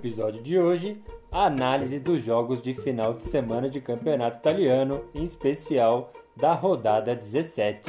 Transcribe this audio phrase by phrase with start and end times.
[0.00, 0.96] Episódio de hoje,
[1.30, 7.14] a análise dos jogos de final de semana de campeonato italiano, em especial da rodada
[7.14, 7.82] 17.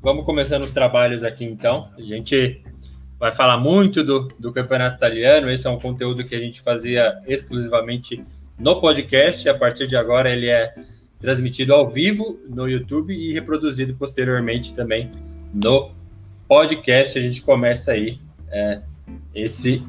[0.00, 1.90] Vamos começando os trabalhos aqui então.
[1.98, 2.64] A gente
[3.18, 5.50] vai falar muito do, do campeonato italiano.
[5.50, 8.24] Esse é um conteúdo que a gente fazia exclusivamente
[8.58, 9.46] no podcast.
[9.46, 10.74] A partir de agora, ele é
[11.22, 15.10] transmitido ao vivo no YouTube e reproduzido posteriormente também
[15.54, 15.92] no
[16.48, 17.16] podcast.
[17.16, 18.18] A gente começa aí
[18.50, 18.80] é,
[19.32, 19.80] esse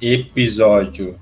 [0.00, 1.18] episódio.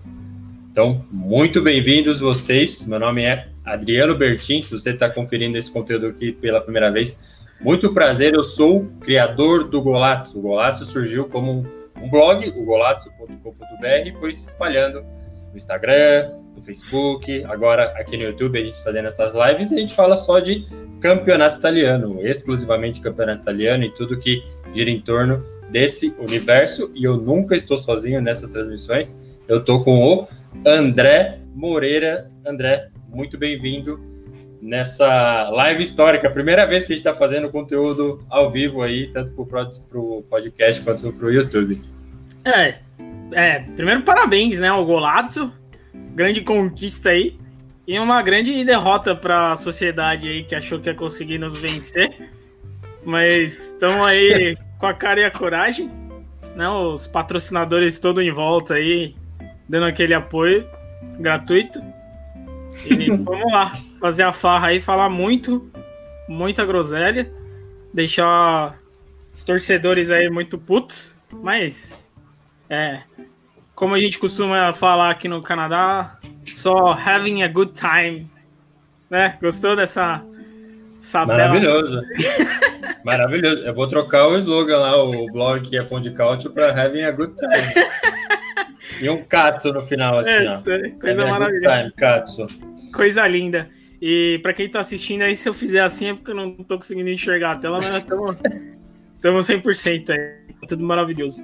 [0.72, 2.84] Então, muito bem-vindos vocês.
[2.84, 4.60] Meu nome é Adriano Bertin.
[4.60, 7.20] Se você está conferindo esse conteúdo aqui pela primeira vez,
[7.60, 8.34] muito prazer.
[8.34, 10.36] Eu sou o criador do Golazzo.
[10.36, 11.64] O Golazzo surgiu como
[11.96, 15.04] um, blog, o golazzo.com.br, e foi se espalhando
[15.50, 19.78] no Instagram, no Facebook, agora aqui no YouTube a gente fazendo essas lives e a
[19.78, 20.66] gente fala só de
[21.00, 26.90] campeonato italiano, exclusivamente campeonato italiano e tudo que gira em torno desse universo.
[26.94, 29.18] E eu nunca estou sozinho nessas transmissões.
[29.48, 30.28] Eu estou com o
[30.66, 32.30] André Moreira.
[32.46, 33.98] André, muito bem-vindo
[34.60, 36.28] nessa live histórica.
[36.28, 40.82] Primeira vez que a gente está fazendo conteúdo ao vivo aí, tanto para o podcast
[40.82, 41.80] quanto para o YouTube.
[42.44, 42.74] É,
[43.32, 45.52] é, primeiro parabéns, né, ao Golazzo,
[46.14, 47.38] grande conquista aí,
[47.86, 52.30] e uma grande derrota para a sociedade aí que achou que ia conseguir nos vencer,
[53.04, 55.90] mas estamos aí com a cara e a coragem,
[56.54, 59.14] né, os patrocinadores todos em volta aí,
[59.68, 60.66] dando aquele apoio
[61.18, 61.82] gratuito,
[62.86, 65.70] e vamos lá, fazer a farra aí, falar muito,
[66.28, 67.30] muita groselha,
[67.92, 68.78] deixar
[69.34, 71.92] os torcedores aí muito putos, mas
[72.68, 73.02] é,
[73.80, 78.30] como a gente costuma falar aqui no Canadá, só having a good time.
[79.08, 79.38] Né?
[79.40, 80.22] Gostou dessa
[81.26, 82.02] Maravilhoso.
[83.06, 83.62] Maravilhoso.
[83.62, 87.10] Eu vou trocar o slogan lá, o blog que é Fonte Couch, para having a
[87.10, 87.86] good time.
[89.00, 91.00] e um katsu no final, assim, é, ó.
[91.00, 91.78] Coisa maravilhosa.
[91.78, 92.46] Time, katsu.
[92.92, 93.70] Coisa linda.
[93.98, 96.76] E para quem tá assistindo aí, se eu fizer assim é porque eu não tô
[96.76, 97.96] conseguindo enxergar a tela, mas
[99.16, 100.54] estamos 100% aí.
[100.68, 101.42] Tudo maravilhoso.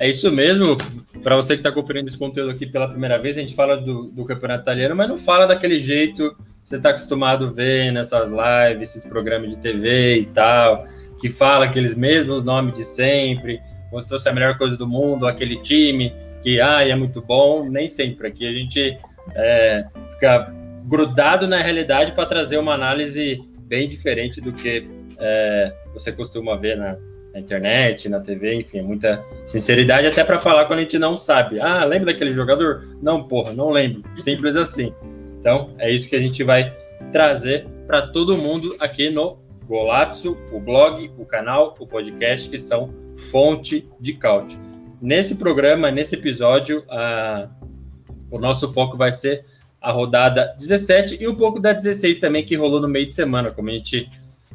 [0.00, 0.78] É isso mesmo.
[1.22, 4.04] Para você que está conferindo esse conteúdo aqui pela primeira vez, a gente fala do,
[4.04, 8.30] do campeonato italiano, mas não fala daquele jeito que você está acostumado a ver nessas
[8.30, 10.86] lives, esses programas de TV e tal,
[11.20, 13.60] que fala aqueles mesmos nomes de sempre,
[13.90, 17.68] como se fosse a melhor coisa do mundo, aquele time que ah, é muito bom.
[17.68, 18.28] Nem sempre.
[18.28, 18.96] Aqui a gente
[19.34, 20.50] é, fica
[20.86, 26.78] grudado na realidade para trazer uma análise bem diferente do que é, você costuma ver
[26.78, 26.96] na,
[27.32, 31.60] na internet, na TV, enfim, muita sinceridade até para falar quando a gente não sabe.
[31.60, 32.82] Ah, lembra daquele jogador?
[33.00, 34.02] Não, porra, não lembro.
[34.18, 34.92] Simples assim.
[35.38, 36.72] Então, é isso que a gente vai
[37.12, 42.92] trazer para todo mundo aqui no Golazzo, o blog, o canal, o podcast, que são
[43.30, 44.58] fonte de cálcio.
[45.00, 47.48] Nesse programa, nesse episódio, a...
[48.30, 49.44] o nosso foco vai ser
[49.80, 53.50] a rodada 17 e um pouco da 16 também, que rolou no meio de semana,
[53.50, 54.08] como a gente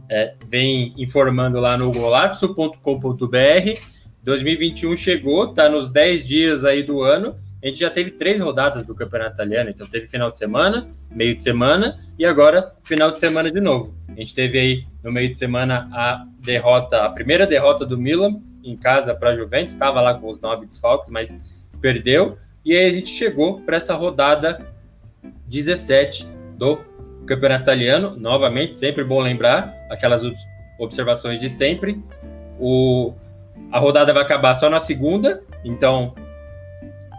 [0.10, 3.80] é, vem informando lá no golazzo.com.br.
[4.24, 7.36] 2021 chegou, está nos 10 dias aí do ano.
[7.64, 11.34] A gente já teve três rodadas do Campeonato Italiano, então teve final de semana, meio
[11.34, 13.96] de semana e agora final de semana de novo.
[14.08, 18.40] A gente teve aí no meio de semana a derrota, a primeira derrota do Milan
[18.64, 21.36] em casa para a Juventus, estava lá com os nove desfalques, mas
[21.82, 22.38] perdeu.
[22.64, 24.66] E aí a gente chegou para essa rodada
[25.48, 26.28] 17
[26.58, 26.80] do
[27.26, 30.24] Campeonato Italiano, novamente, sempre bom lembrar aquelas
[30.80, 32.02] observações de sempre.
[32.60, 33.14] O,
[33.72, 36.14] a rodada vai acabar só na segunda, então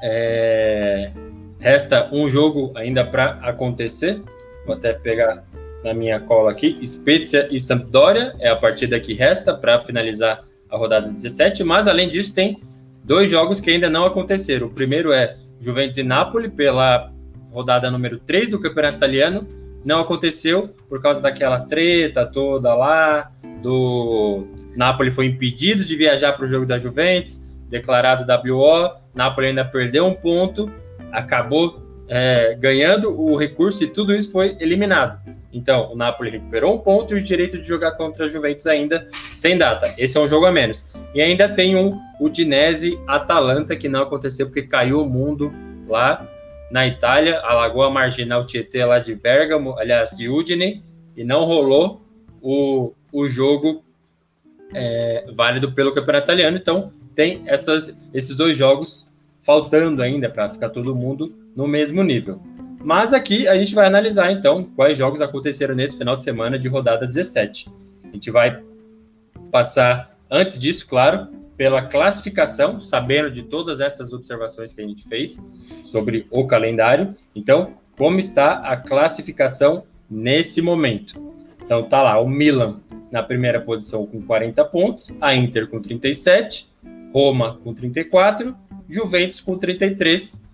[0.03, 1.11] é,
[1.59, 4.21] resta um jogo ainda para acontecer.
[4.65, 5.45] Vou até pegar
[5.83, 10.77] na minha cola aqui: Spezia e Sampdoria é a partida que resta para finalizar a
[10.77, 11.65] rodada 17.
[11.65, 12.61] Mas além disso, tem
[13.05, 14.67] dois jogos que ainda não aconteceram.
[14.67, 17.13] O primeiro é Juventus e Napoli pela
[17.53, 19.47] rodada número 3 do Campeonato Italiano
[19.87, 23.31] não aconteceu por causa daquela treta toda lá,
[23.63, 24.45] do
[24.77, 27.41] Napoli foi impedido de viajar para o jogo da Juventus,
[27.71, 30.69] declarado WO, Napoli ainda perdeu um ponto,
[31.13, 35.21] acabou é, ganhando o recurso e tudo isso foi eliminado.
[35.53, 39.09] Então, o Napoli recuperou um ponto e o direito de jogar contra a Juventus ainda
[39.13, 39.95] sem data.
[39.97, 40.85] Esse é um jogo a menos.
[41.15, 45.55] E ainda tem um Udinese Atalanta que não aconteceu porque caiu o mundo
[45.89, 46.29] lá
[46.71, 50.83] na Itália, a Lagoa Marginal Tietê lá de Bergamo, aliás, de Udine,
[51.17, 52.03] e não rolou
[52.43, 53.85] o, o jogo
[54.75, 56.57] é, válido pelo campeonato italiano.
[56.57, 59.11] Então, tem essas, esses dois jogos
[59.43, 62.41] faltando ainda para ficar todo mundo no mesmo nível.
[62.83, 66.69] Mas aqui a gente vai analisar então quais jogos aconteceram nesse final de semana de
[66.69, 67.69] rodada 17.
[68.05, 68.63] A gente vai
[69.51, 75.45] passar, antes disso, claro, pela classificação, sabendo de todas essas observações que a gente fez
[75.85, 77.15] sobre o calendário.
[77.35, 81.35] Então, como está a classificação nesse momento?
[81.65, 82.81] Então tá lá o Milan
[83.11, 86.71] na primeira posição com 40 pontos, a Inter com 37,
[87.13, 88.55] Roma com 34,
[88.89, 90.45] Juventus com 33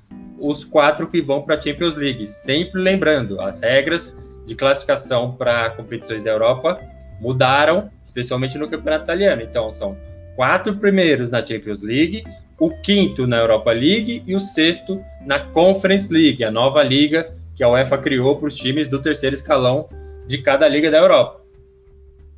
[0.42, 2.26] os quatro que vão para a Champions League.
[2.26, 6.80] Sempre lembrando, as regras de classificação para competições da Europa
[7.20, 9.40] mudaram, especialmente no campeonato italiano.
[9.42, 9.96] Então, são
[10.36, 12.24] quatro primeiros na Champions League,
[12.58, 17.62] o quinto na Europa League e o sexto na Conference League, a nova liga que
[17.62, 19.88] a UEFA criou para os times do terceiro escalão
[20.26, 21.42] de cada liga da Europa.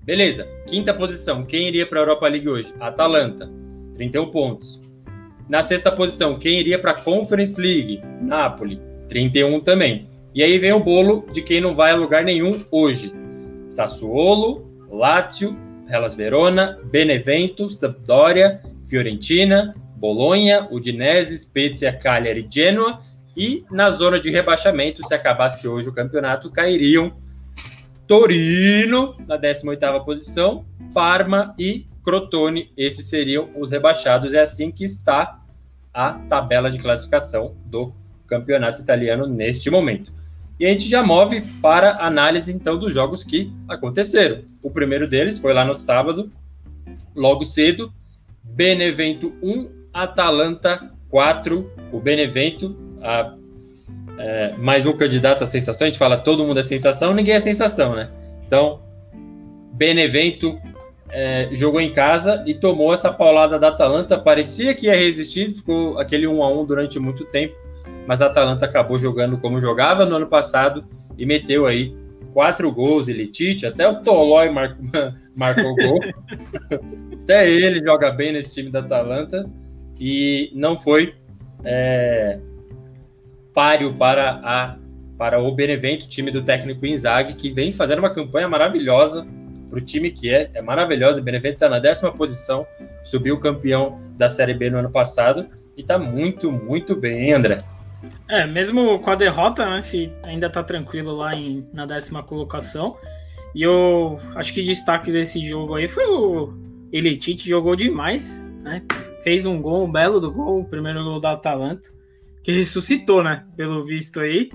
[0.02, 1.44] Beleza, quinta posição.
[1.44, 2.74] Quem iria para a Europa League hoje?
[2.80, 3.50] Atalanta,
[3.94, 4.80] 31 pontos.
[5.48, 8.02] Na sexta posição, quem iria para a Conference League?
[8.20, 10.08] Napoli, 31 também.
[10.34, 13.14] E aí vem o bolo de quem não vai a lugar nenhum hoje.
[13.68, 15.56] Sassuolo, Lazio,
[15.88, 23.00] Hellas Verona, Benevento, Sampdoria, Fiorentina, Bolonha, Udinese, Spezia, Cagliari e Genoa.
[23.36, 27.12] E na zona de rebaixamento, se acabasse hoje o campeonato, cairiam
[28.06, 34.34] Torino na 18ª posição, Parma e Crotone, esses seriam os rebaixados.
[34.34, 35.40] É assim que está
[35.92, 37.94] a tabela de classificação do
[38.26, 40.12] campeonato italiano neste momento.
[40.58, 44.42] E a gente já move para análise então dos jogos que aconteceram.
[44.62, 46.30] O primeiro deles foi lá no sábado,
[47.14, 47.92] logo cedo,
[48.42, 51.70] Benevento 1, Atalanta 4.
[51.92, 53.34] O Benevento, a,
[54.18, 57.40] é, mais um candidato à sensação, a gente fala todo mundo é sensação, ninguém é
[57.40, 58.10] sensação, né?
[58.46, 58.80] Então,
[59.72, 60.60] Benevento
[61.08, 64.18] é, jogou em casa e tomou essa paulada da Atalanta.
[64.18, 67.56] Parecia que ia resistir, ficou aquele 1 a 1 durante muito tempo,
[68.06, 70.84] mas a Atalanta acabou jogando como jogava no ano passado
[71.16, 71.96] e meteu aí
[72.32, 73.08] quatro gols.
[73.08, 74.76] Ele Tite, até o Tolói mar...
[75.38, 76.00] marcou gol.
[77.22, 79.48] até ele joga bem nesse time da Atalanta
[79.98, 81.14] e não foi
[81.64, 82.38] é,
[83.54, 84.76] páreo para a
[85.16, 89.24] para o Benevento, time do técnico Inzaghi, que vem fazendo uma campanha maravilhosa
[89.70, 91.20] para o time que é, é maravilhosa.
[91.20, 92.66] O Benevento está na décima posição,
[93.02, 95.46] subiu campeão da Série B no ano passado
[95.76, 97.58] e está muito, muito bem, André?
[98.28, 102.96] É, mesmo com a derrota, né, se ainda está tranquilo lá em, na décima colocação.
[103.54, 106.52] E eu acho que destaque desse jogo aí foi o
[106.92, 108.82] Elitite, jogou demais, né?
[109.22, 111.88] Fez um gol, um belo do gol, o primeiro gol da Atalanta,
[112.42, 113.44] que ressuscitou, né?
[113.56, 114.48] Pelo visto aí.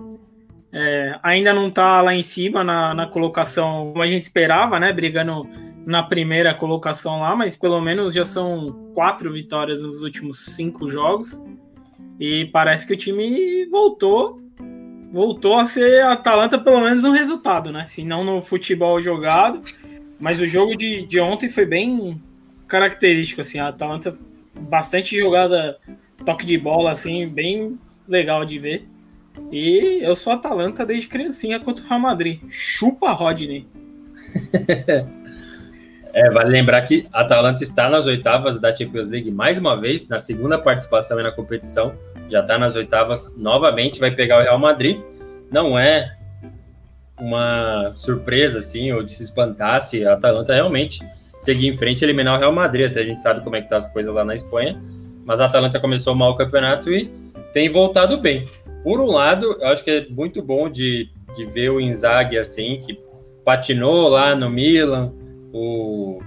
[0.72, 4.92] É, ainda não está lá em cima na, na colocação como a gente esperava, né?
[4.94, 5.48] Brigando
[5.86, 11.42] na primeira colocação lá, mas pelo menos já são quatro vitórias nos últimos cinco jogos.
[12.19, 14.42] E parece que o time voltou
[15.11, 17.85] voltou a ser a Atalanta pelo menos no resultado, né?
[17.88, 19.61] Se não no futebol jogado.
[20.19, 22.21] Mas o jogo de, de ontem foi bem
[22.68, 23.59] característico, assim.
[23.59, 24.16] A Atalanta
[24.59, 25.78] bastante jogada,
[26.26, 28.88] toque de bola, assim, bem legal de ver.
[29.52, 32.42] E eu sou Atalanta desde criancinha contra o Real Madrid.
[32.49, 33.66] Chupa, Rodney.
[36.14, 40.09] é, vale lembrar que a Atalanta está nas oitavas da Champions League mais uma vez,
[40.09, 41.95] na segunda participação na competição.
[42.30, 45.00] Já está nas oitavas novamente, vai pegar o Real Madrid.
[45.52, 46.16] Não é
[47.19, 51.00] uma surpresa, assim, ou de se espantar se a Atalanta realmente
[51.40, 52.90] seguir em frente e eliminar o Real Madrid.
[52.90, 54.81] Até a gente sabe como é que tá as coisas lá na Espanha.
[55.26, 57.12] Mas a Atalanta começou mal o campeonato e
[57.54, 58.45] tem voltado bem.
[58.83, 62.81] Por um lado, eu acho que é muito bom de, de ver o Inzaghi assim,
[62.86, 63.00] que
[63.44, 65.12] patinou lá no Milan,
[65.52, 66.19] o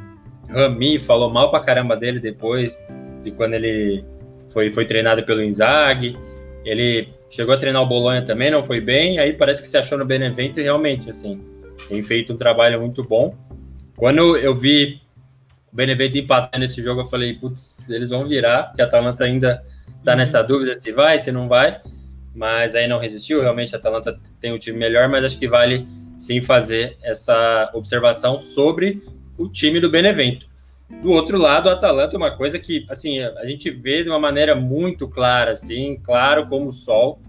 [0.48, 2.88] Rami falou mal pra caramba dele depois
[3.22, 4.04] de quando ele
[4.52, 6.16] foi, foi treinado pelo Inzaghi.
[6.64, 9.98] Ele chegou a treinar o Bolonha também, não foi bem, aí parece que se achou
[9.98, 11.40] no Benevento e realmente, assim,
[11.88, 13.36] tem feito um trabalho muito bom.
[13.96, 15.00] Quando eu vi
[15.72, 19.64] o Benevento empatar nesse jogo, eu falei, putz, eles vão virar, porque a Atalanta ainda
[20.04, 21.80] tá nessa dúvida se vai, se não vai
[22.34, 23.40] mas aí não resistiu.
[23.40, 25.86] Realmente a Atalanta tem um time melhor, mas acho que vale
[26.18, 29.02] sim fazer essa observação sobre
[29.36, 30.46] o time do Benevento.
[31.00, 34.18] Do outro lado, o Atalanta é uma coisa que, assim, a gente vê de uma
[34.18, 37.20] maneira muito clara, assim, claro como o sol,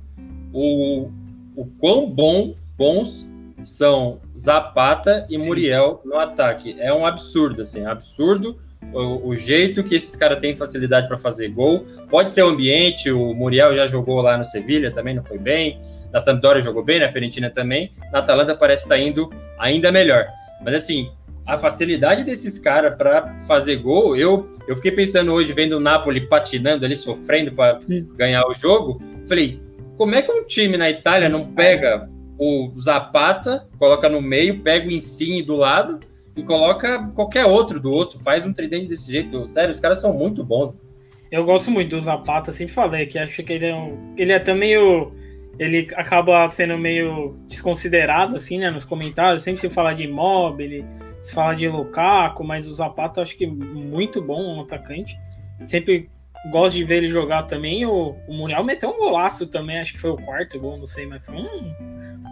[0.51, 1.09] o,
[1.55, 3.29] o quão bom, bons
[3.63, 5.45] são Zapata e Sim.
[5.45, 6.75] Muriel no ataque.
[6.79, 8.57] É um absurdo, assim, absurdo
[8.91, 11.83] o, o jeito que esses caras têm facilidade para fazer gol.
[12.09, 15.79] Pode ser o ambiente, o Muriel já jogou lá no Sevilha, também não foi bem.
[16.11, 17.91] Na Sampdoria jogou bem, na Fiorentina também.
[18.11, 20.27] Na Atalanta parece estar tá indo ainda melhor.
[20.63, 21.11] Mas assim,
[21.45, 26.21] a facilidade desses caras para fazer gol, eu, eu fiquei pensando hoje, vendo o Napoli
[26.21, 27.79] patinando ali, sofrendo para
[28.15, 29.01] ganhar o jogo.
[29.27, 29.61] Falei,
[29.97, 34.87] como é que um time na Itália não pega o Zapata, coloca no meio, pega
[34.87, 35.99] o Insigne do lado
[36.35, 39.47] e coloca qualquer outro do outro, faz um tridente desse jeito.
[39.47, 40.73] Sério, os caras são muito bons.
[41.29, 44.35] Eu gosto muito do Zapata, sempre falei que acho que ele é um, ele é
[44.35, 45.11] até meio
[45.59, 50.83] ele acaba sendo meio desconsiderado assim, né, nos comentários, sempre se fala de Immobile,
[51.23, 55.17] se fala de Lukaku, mas o Zapata acho que muito bom um atacante.
[55.65, 56.09] Sempre
[56.51, 57.85] gosto de ver ele jogar também.
[57.85, 61.07] O, o Muriel meteu um golaço também, acho que foi o quarto gol, não sei,
[61.07, 61.73] mas foi um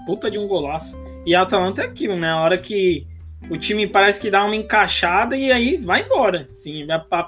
[0.05, 1.01] puta de um golaço.
[1.25, 2.31] E a Atalanta é aquilo, né?
[2.31, 3.07] A hora que
[3.49, 6.45] o time parece que dá uma encaixada e aí vai embora.
[6.49, 6.85] Sim,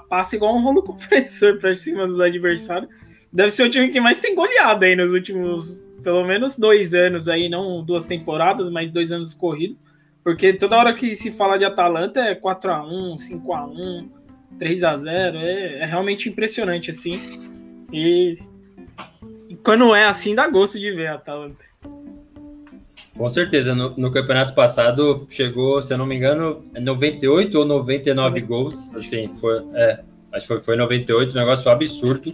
[0.10, 2.89] passa igual um rolo compressor para cima dos adversários.
[3.32, 7.29] Deve ser o time que mais tem goleada aí nos últimos, pelo menos dois anos
[7.29, 9.77] aí, não duas temporadas, mas dois anos corridos.
[10.24, 14.10] Porque toda hora que se fala de Atalanta é 4x1, 5x1,
[14.58, 15.36] 3x0.
[15.36, 17.20] É, é realmente impressionante, assim.
[17.92, 18.39] E,
[19.50, 21.65] e quando é assim, dá gosto de ver a Atalanta.
[23.15, 28.42] Com certeza, no, no, campeonato passado chegou, se eu não me engano, 98 ou 99
[28.42, 30.00] gols, assim, foi, é,
[30.32, 32.34] acho que foi, foi 98, um negócio absurdo.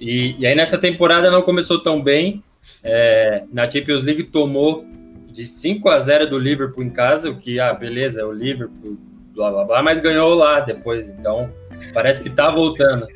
[0.00, 2.42] E, e aí nessa temporada não começou tão bem,
[2.82, 4.86] é, na Champions League tomou
[5.36, 8.96] de 5 a 0 do Liverpool em casa, o que, ah, beleza, é o Liverpool,
[9.34, 11.52] blá blá blá, mas ganhou lá depois, então
[11.92, 13.06] parece que tá voltando.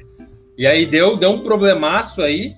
[0.56, 2.54] E aí deu, deu um problemaço aí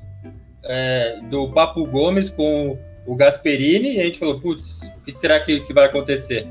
[0.65, 2.77] é, do Papo Gomes com
[3.07, 6.45] o Gasperini, e a gente falou, putz, o que será que, que vai acontecer?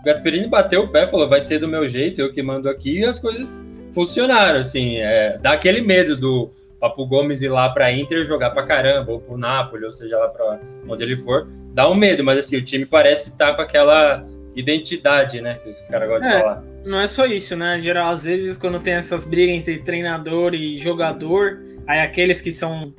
[0.00, 3.00] O Gasperini bateu o pé, falou, vai ser do meu jeito, eu que mando aqui,
[3.00, 6.52] e as coisas funcionaram, assim, é, dá aquele medo do
[6.84, 10.18] Papo Gomes ir lá para Inter jogar para caramba, ou para o Napoli, ou seja
[10.18, 13.54] lá para onde ele for, dá um medo, mas assim, o time parece estar tá
[13.54, 14.22] com aquela
[14.54, 16.62] identidade, né, que os caras gostam é, de falar.
[16.84, 20.76] Não é só isso, né, geral, às vezes quando tem essas brigas entre treinador e
[20.76, 22.92] jogador, aí aqueles que são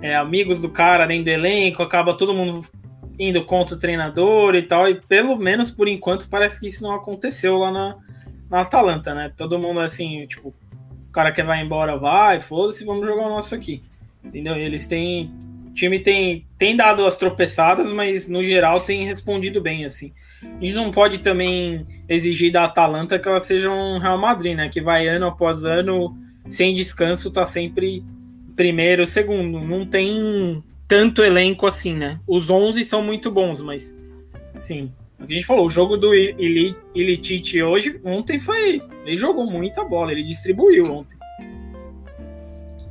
[0.00, 2.64] é, amigos do cara dentro do elenco, acaba todo mundo
[3.18, 6.94] indo contra o treinador e tal, e pelo menos por enquanto parece que isso não
[6.94, 7.96] aconteceu lá na,
[8.48, 9.30] na Atalanta, né?
[9.36, 10.65] Todo mundo assim, tipo, o
[11.16, 13.80] cara que vai embora vai, foda-se, vamos jogar o nosso aqui.
[14.22, 14.54] Entendeu?
[14.54, 15.32] Eles têm.
[15.66, 20.12] O time tem, tem dado as tropeçadas, mas no geral tem respondido bem, assim.
[20.42, 24.68] A gente não pode também exigir da Atalanta que ela seja um Real Madrid, né?
[24.68, 26.16] Que vai ano após ano,
[26.50, 28.04] sem descanso, tá sempre
[28.54, 29.60] primeiro, segundo.
[29.60, 32.20] Não tem tanto elenco assim, né?
[32.26, 33.96] Os 11 são muito bons, mas
[34.58, 34.92] sim.
[35.18, 38.80] A gente falou, o jogo do Ilitite hoje, ontem foi.
[39.04, 41.16] Ele jogou muita bola, ele distribuiu ontem.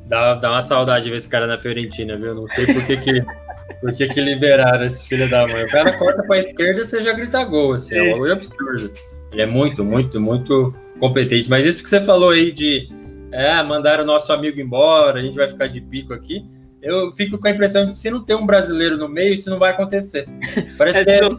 [0.08, 2.36] Dá, dá uma saudade ver esse cara na Fiorentina, viu?
[2.36, 3.26] Não sei por que, que,
[3.82, 5.64] por que, que liberaram esse filho da mãe.
[5.64, 8.92] O cara corta pra esquerda e você já grita gol, assim, é um absurdo.
[9.32, 11.50] Ele é muito, muito, muito competente.
[11.50, 12.90] Mas isso que você falou aí de
[13.32, 16.46] é, mandaram o nosso amigo embora, a gente vai ficar de pico aqui.
[16.82, 19.50] Eu fico com a impressão de que se não tem um brasileiro no meio, isso
[19.50, 20.26] não vai acontecer.
[20.78, 21.30] Parece é, que é,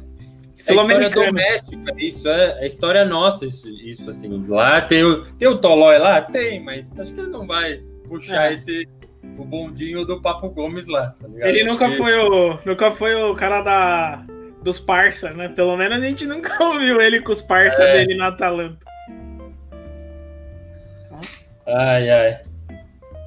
[0.56, 4.44] é história doméstica, isso é, é história nossa, isso, isso assim.
[4.48, 6.22] Lá tem o, tem o Tolói lá?
[6.22, 8.52] Tem, mas acho que ele não vai puxar é.
[8.54, 8.88] esse
[9.38, 11.96] o bondinho do Papo Gomes lá, tá Ele nunca que...
[11.96, 14.24] foi o nunca foi o cara da
[14.62, 15.48] dos parça, né?
[15.48, 17.98] Pelo menos a gente nunca ouviu ele com os parça é.
[17.98, 18.84] dele na Atalanta.
[21.66, 22.40] Ai, ai.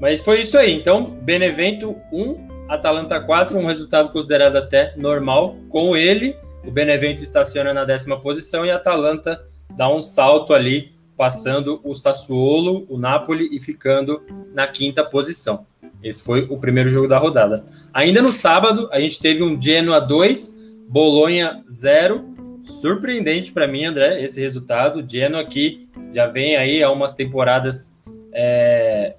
[0.02, 0.74] Mas foi isso aí.
[0.74, 5.58] Então, Benevento 1, Atalanta 4, um resultado considerado até normal.
[5.70, 10.92] Com ele, o Benevento estaciona na décima posição e a Atalanta dá um salto ali,
[11.16, 14.22] passando o Sassuolo, o Napoli e ficando
[14.54, 15.66] na quinta posição.
[16.04, 17.64] Esse foi o primeiro jogo da rodada.
[17.94, 22.26] Ainda no sábado, a gente teve um Genoa 2, Bolonha 0.
[22.64, 25.04] Surpreendente para mim, André, esse resultado.
[25.08, 27.94] Genoa aqui já vem aí há umas temporadas
[28.32, 29.16] é,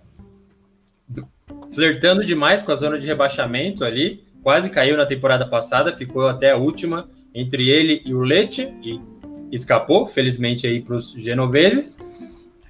[1.72, 6.52] flertando demais com a zona de rebaixamento ali, quase caiu na temporada passada, ficou até
[6.52, 9.00] a última entre ele e o Leite e
[9.52, 11.98] escapou, felizmente aí para os genoveses,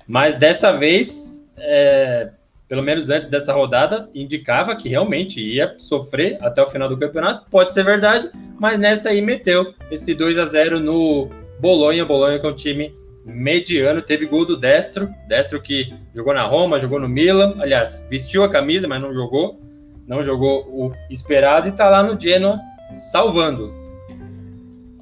[0.06, 2.30] mas dessa vez, é,
[2.68, 7.46] pelo menos antes dessa rodada, indicava que realmente ia sofrer até o final do campeonato,
[7.50, 12.46] pode ser verdade, mas nessa aí meteu esse 2 a 0 no Bolonha, Bolonha que
[12.46, 14.02] é um time mediano.
[14.02, 18.48] Teve gol do Destro, Destro que jogou na Roma, jogou no Milan, aliás, vestiu a
[18.48, 19.60] camisa, mas não jogou,
[20.06, 22.58] não jogou o esperado e tá lá no Genoa
[22.92, 23.79] salvando.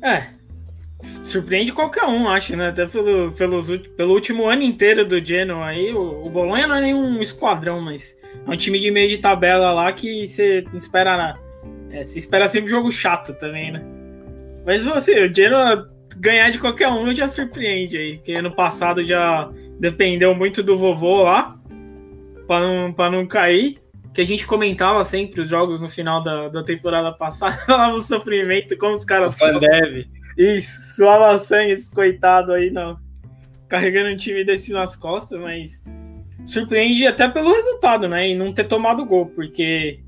[0.02, 0.26] É,
[1.22, 2.68] surpreende qualquer um, acho, né?
[2.68, 6.80] Até pelo, pelos, pelo último ano inteiro do Genoa aí, o, o Bolonha não é
[6.80, 11.38] nenhum esquadrão, mas é um time de meio de tabela lá que você espera.
[11.90, 13.80] É, espera sempre jogo chato também, né?
[14.64, 18.16] Mas você, o Genoa ganhar de qualquer um já surpreende aí.
[18.16, 21.58] Porque ano passado já dependeu muito do vovô lá
[22.46, 23.78] para não, não cair.
[24.18, 28.00] Que a gente comentava sempre os jogos no final da, da temporada passada, falava o
[28.00, 30.08] sofrimento, como os caras deve.
[30.36, 32.98] Isso, suava sangue esse coitado aí, não.
[33.68, 35.84] Carregando um time desse nas costas, mas
[36.44, 38.30] surpreende até pelo resultado, né?
[38.30, 40.00] E não ter tomado gol, porque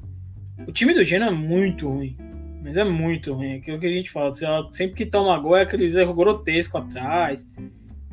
[0.67, 2.17] o time do Genoa é muito ruim.
[2.65, 3.53] Mas é muito ruim.
[3.53, 4.33] É aquilo que a gente fala.
[4.73, 7.49] Sempre que toma gol é aqueles erros grotescos atrás.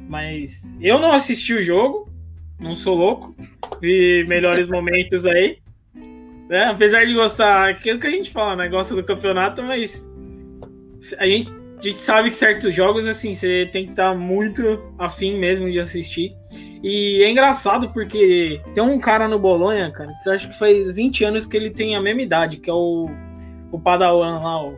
[0.08, 2.08] Mas eu não assisti o jogo.
[2.60, 3.36] Não sou louco.
[3.82, 5.58] Vi melhores momentos aí.
[6.50, 8.70] É, apesar de gostar, aquilo que a gente fala, né?
[8.70, 10.10] Gosta do campeonato, mas
[11.20, 15.38] a gente, a gente sabe que certos jogos, assim, você tem que estar muito afim
[15.38, 16.36] mesmo de assistir.
[16.84, 20.92] E é engraçado porque tem um cara no Bolonha, cara, que eu acho que faz
[20.92, 23.10] 20 anos que ele tem a mesma idade, que é o
[23.72, 24.77] o Padawan lá, o,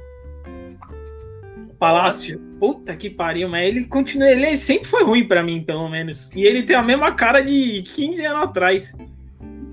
[1.69, 2.39] o Palácio.
[2.59, 4.29] Puta que pariu, mas ele continua.
[4.29, 6.29] Ele sempre foi ruim para mim, pelo menos.
[6.35, 8.93] E ele tem a mesma cara de 15 anos atrás.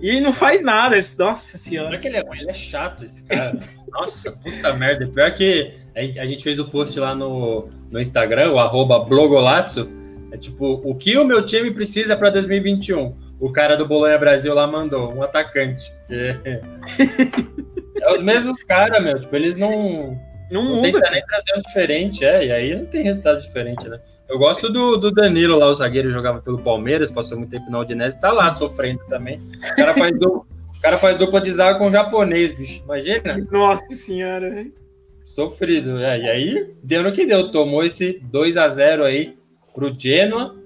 [0.07, 0.97] E ele não faz nada.
[1.19, 1.89] Nossa senhora.
[1.89, 3.59] Não é que ele é ruim, ele é chato esse cara.
[3.91, 5.05] Nossa, puta merda.
[5.09, 9.91] Pior que a gente fez o post lá no, no Instagram, o arroba blogolatso.
[10.31, 13.17] É tipo, o que o meu time precisa para 2021?
[13.41, 15.93] O cara do Bolonha Brasil lá mandou, um atacante.
[16.07, 16.37] Que...
[17.99, 19.19] É os mesmos caras, meu.
[19.19, 20.21] Tipo, eles não.
[20.51, 22.45] Não, não tenta nem trazer um diferente, é.
[22.45, 23.99] E aí não tem resultado diferente, né?
[24.29, 27.81] Eu gosto do, do Danilo lá, o zagueiro jogava pelo Palmeiras, passou muito tempo na
[27.81, 29.39] Udinese, tá lá sofrendo também.
[29.39, 32.83] O cara faz, do, o cara faz dupla de zaga com japonês, bicho.
[32.85, 33.47] Imagina.
[33.51, 34.67] Nossa senhora.
[35.25, 35.99] Sofrido.
[35.99, 37.51] É, e aí, deu no que deu.
[37.51, 39.37] Tomou esse 2 a 0 aí
[39.75, 40.57] pro Genoa.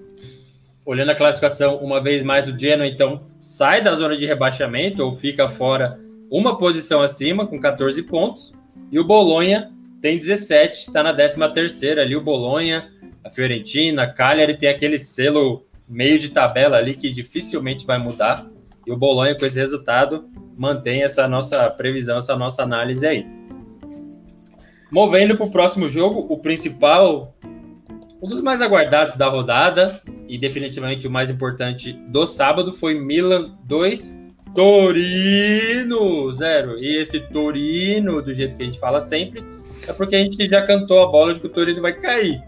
[0.83, 5.13] Olhando a classificação, uma vez mais, o Genoa, então, sai da zona de rebaixamento ou
[5.13, 5.99] fica fora
[6.31, 8.53] uma posição acima, com 14 pontos,
[8.89, 9.69] e o Bolonha
[10.01, 12.90] tem 17, está na 13 terceira ali, o Bolonha,
[13.23, 18.49] a Fiorentina, a Cagliari tem aquele selo meio de tabela ali que dificilmente vai mudar,
[18.85, 23.25] e o Bolonha com esse resultado mantém essa nossa previsão, essa nossa análise aí.
[24.91, 27.35] Movendo para o próximo jogo, o principal,
[28.21, 33.57] um dos mais aguardados da rodada, e definitivamente o mais importante do sábado, foi Milan
[33.65, 34.21] 2,
[34.55, 36.77] Torino, zero.
[36.77, 39.43] E esse Torino, do jeito que a gente fala sempre,
[39.87, 42.41] é porque a gente já cantou a bola de que o Torino vai cair.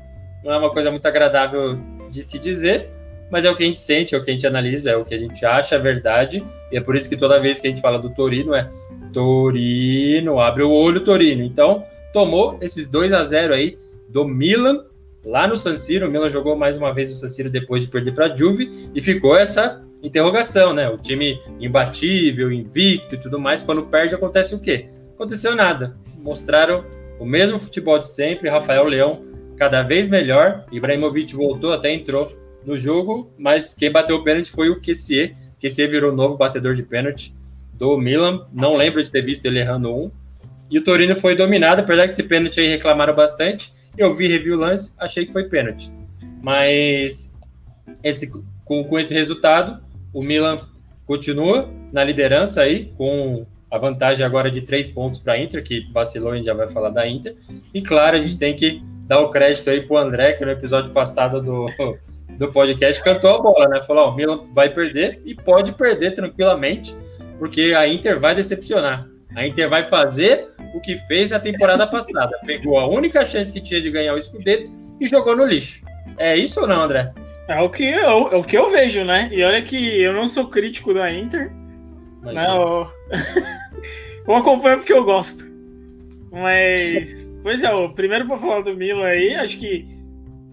[0.44, 1.80] Não é uma coisa muito agradável
[2.10, 2.90] de se dizer,
[3.32, 5.04] mas é o que a gente sente, é o que a gente analisa, é o
[5.04, 6.46] que a gente acha, verdade.
[6.72, 8.70] E é por isso que toda vez que a gente fala do Torino é
[9.12, 11.44] Torino, abre o olho, Torino.
[11.44, 13.78] Então, tomou esses 2 a 0 aí
[14.10, 14.86] do Milan
[15.26, 16.08] lá no San Siro.
[16.08, 18.90] O Milan jogou mais uma vez no San Siro depois de perder para a Juve
[18.94, 20.90] e ficou essa interrogação, né?
[20.90, 24.88] O time imbatível, invicto e tudo mais, quando perde acontece o quê?
[25.16, 25.96] Aconteceu nada.
[26.18, 26.84] Mostraram
[27.20, 29.33] o mesmo futebol de sempre, Rafael Leão
[29.64, 32.30] cada vez melhor, Ibrahimovic voltou, até entrou
[32.66, 35.38] no jogo, mas quem bateu o pênalti foi o Kessier.
[35.58, 37.34] Kessier virou novo batedor de pênalti
[37.76, 40.12] do Milan, não lembro de ter visto ele errando um.
[40.70, 43.74] E o Torino foi dominado, apesar que esse pênalti aí reclamaram bastante.
[43.98, 45.90] Eu vi, revi o lance, achei que foi pênalti.
[46.44, 47.34] Mas
[48.04, 48.30] esse,
[48.66, 50.58] com, com esse resultado, o Milan
[51.06, 55.90] continua na liderança aí, com a vantagem agora de três pontos para a Inter, que
[55.92, 57.36] vacilou, a gente já vai falar da Inter.
[57.74, 60.52] E claro, a gente tem que dar o crédito aí para o André, que no
[60.52, 61.68] episódio passado do,
[62.38, 63.82] do podcast cantou a bola, né?
[63.82, 66.96] Falou: o Milan vai perder e pode perder tranquilamente,
[67.40, 69.08] porque a Inter vai decepcionar.
[69.36, 72.38] A Inter vai fazer o que fez na temporada passada.
[72.46, 75.84] Pegou a única chance que tinha de ganhar o Scudetto e jogou no lixo.
[76.20, 77.12] É isso ou não, André?
[77.48, 79.30] É o que eu, é o que eu vejo, né?
[79.32, 81.52] E olha que eu não sou crítico da Inter.
[82.22, 82.46] Né?
[84.28, 84.36] eu...
[84.36, 85.46] acompanho porque eu gosto.
[86.32, 89.86] Mas, pois é, o primeiro para falar do Milan aí, acho que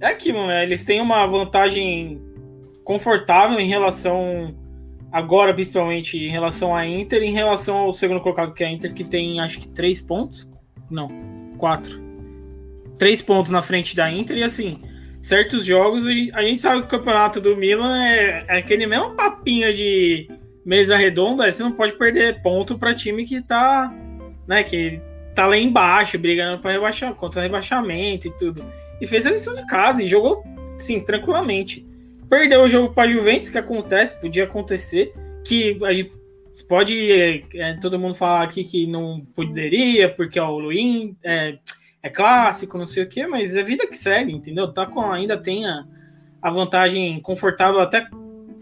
[0.00, 0.62] é aquilo, né?
[0.62, 2.20] Eles têm uma vantagem
[2.84, 4.54] confortável em relação
[5.12, 8.92] agora, principalmente em relação à Inter, em relação ao segundo colocado que é a Inter,
[8.94, 10.48] que tem acho que três pontos.
[10.90, 11.08] Não,
[11.58, 12.00] quatro.
[12.98, 14.80] Três pontos na frente da Inter, e assim,
[15.22, 19.72] certos jogos, a gente sabe que o campeonato do Milan é, é aquele mesmo papinho
[19.74, 20.28] de
[20.70, 23.92] mesa redonda, você não pode perder ponto para time que tá,
[24.46, 25.00] né, que
[25.34, 28.64] tá lá embaixo, brigando para rebaixar, contra rebaixamento e tudo.
[29.00, 30.44] E fez a lição de casa e jogou
[30.78, 31.84] sim, tranquilamente.
[32.28, 35.12] Perdeu o jogo para Juventus, que acontece, podia acontecer,
[35.44, 36.12] que a gente
[36.68, 41.58] pode é, é, todo mundo falar aqui que não poderia, porque ó, o Luim é,
[42.00, 44.72] é, clássico, não sei o que, mas é vida que segue, entendeu?
[44.72, 45.84] Tá com, ainda tem a,
[46.40, 48.06] a vantagem confortável até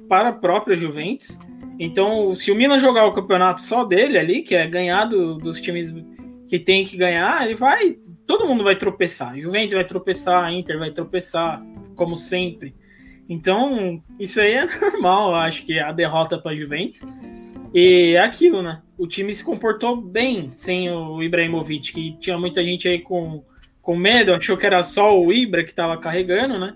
[0.08, 1.38] para a própria Juventus.
[1.78, 5.60] Então, se o Milan jogar o campeonato só dele ali, que é ganhar do, dos
[5.60, 5.94] times
[6.48, 7.96] que tem que ganhar, ele vai.
[8.26, 9.38] Todo mundo vai tropeçar.
[9.38, 11.62] Juventus vai tropeçar, Inter vai tropeçar,
[11.94, 12.74] como sempre.
[13.28, 17.02] Então, isso aí é normal, acho que a derrota para Juventus.
[17.72, 18.82] E é aquilo, né?
[18.96, 23.44] O time se comportou bem sem o Ibrahimovic, que tinha muita gente aí com,
[23.82, 26.74] com medo, achou que era só o Ibra que estava carregando, né?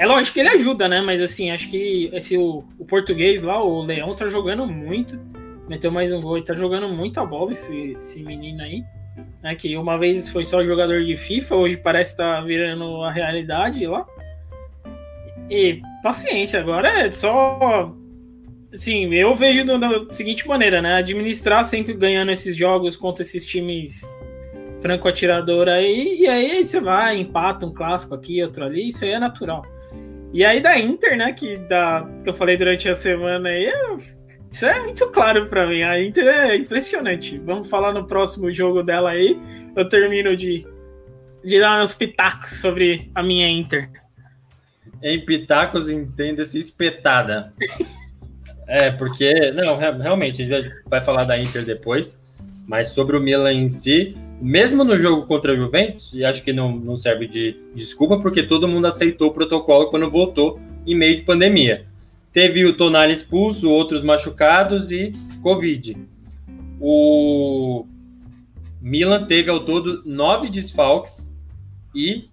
[0.00, 1.02] É lógico que ele ajuda, né?
[1.02, 5.20] Mas assim, acho que esse o, o português lá, o Leão, tá jogando muito.
[5.68, 8.82] Meteu mais um gol e tá jogando muita bola esse, esse menino aí.
[9.42, 9.54] Né?
[9.54, 13.86] Que uma vez foi só jogador de FIFA, hoje parece estar tá virando a realidade
[13.86, 14.06] lá.
[15.50, 17.94] E paciência, agora é só.
[18.72, 20.94] Assim, eu vejo da seguinte maneira, né?
[20.94, 24.08] Administrar sempre ganhando esses jogos contra esses times
[24.80, 29.18] franco-atirador aí, e aí você vai, empata um clássico aqui, outro ali, isso aí é
[29.18, 29.62] natural.
[30.32, 33.98] E aí da Inter, né, que, da, que eu falei durante a semana aí, eu,
[34.50, 35.82] isso é muito claro para mim.
[35.82, 37.38] A Inter é impressionante.
[37.38, 39.38] Vamos falar no próximo jogo dela aí.
[39.76, 40.66] Eu termino de,
[41.44, 43.90] de dar meus pitacos sobre a minha Inter.
[45.02, 47.52] Em pitacos, entenda-se espetada.
[48.66, 52.20] é, porque, não, realmente, a gente vai falar da Inter depois,
[52.66, 56.52] mas sobre o Milan em si, mesmo no jogo contra a Juventus, e acho que
[56.52, 61.16] não, não serve de desculpa, porque todo mundo aceitou o protocolo quando voltou em meio
[61.16, 61.86] de pandemia.
[62.32, 65.96] Teve o Tonali expulso, outros machucados e Covid.
[66.80, 67.84] O
[68.80, 71.36] Milan teve ao todo nove desfalques
[71.94, 72.30] e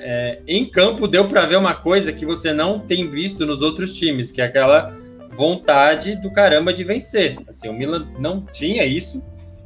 [0.00, 3.92] é, em campo deu para ver uma coisa que você não tem visto nos outros
[3.92, 4.96] times, que é aquela
[5.34, 7.38] vontade do caramba de vencer.
[7.48, 9.22] Assim, o Milan não tinha isso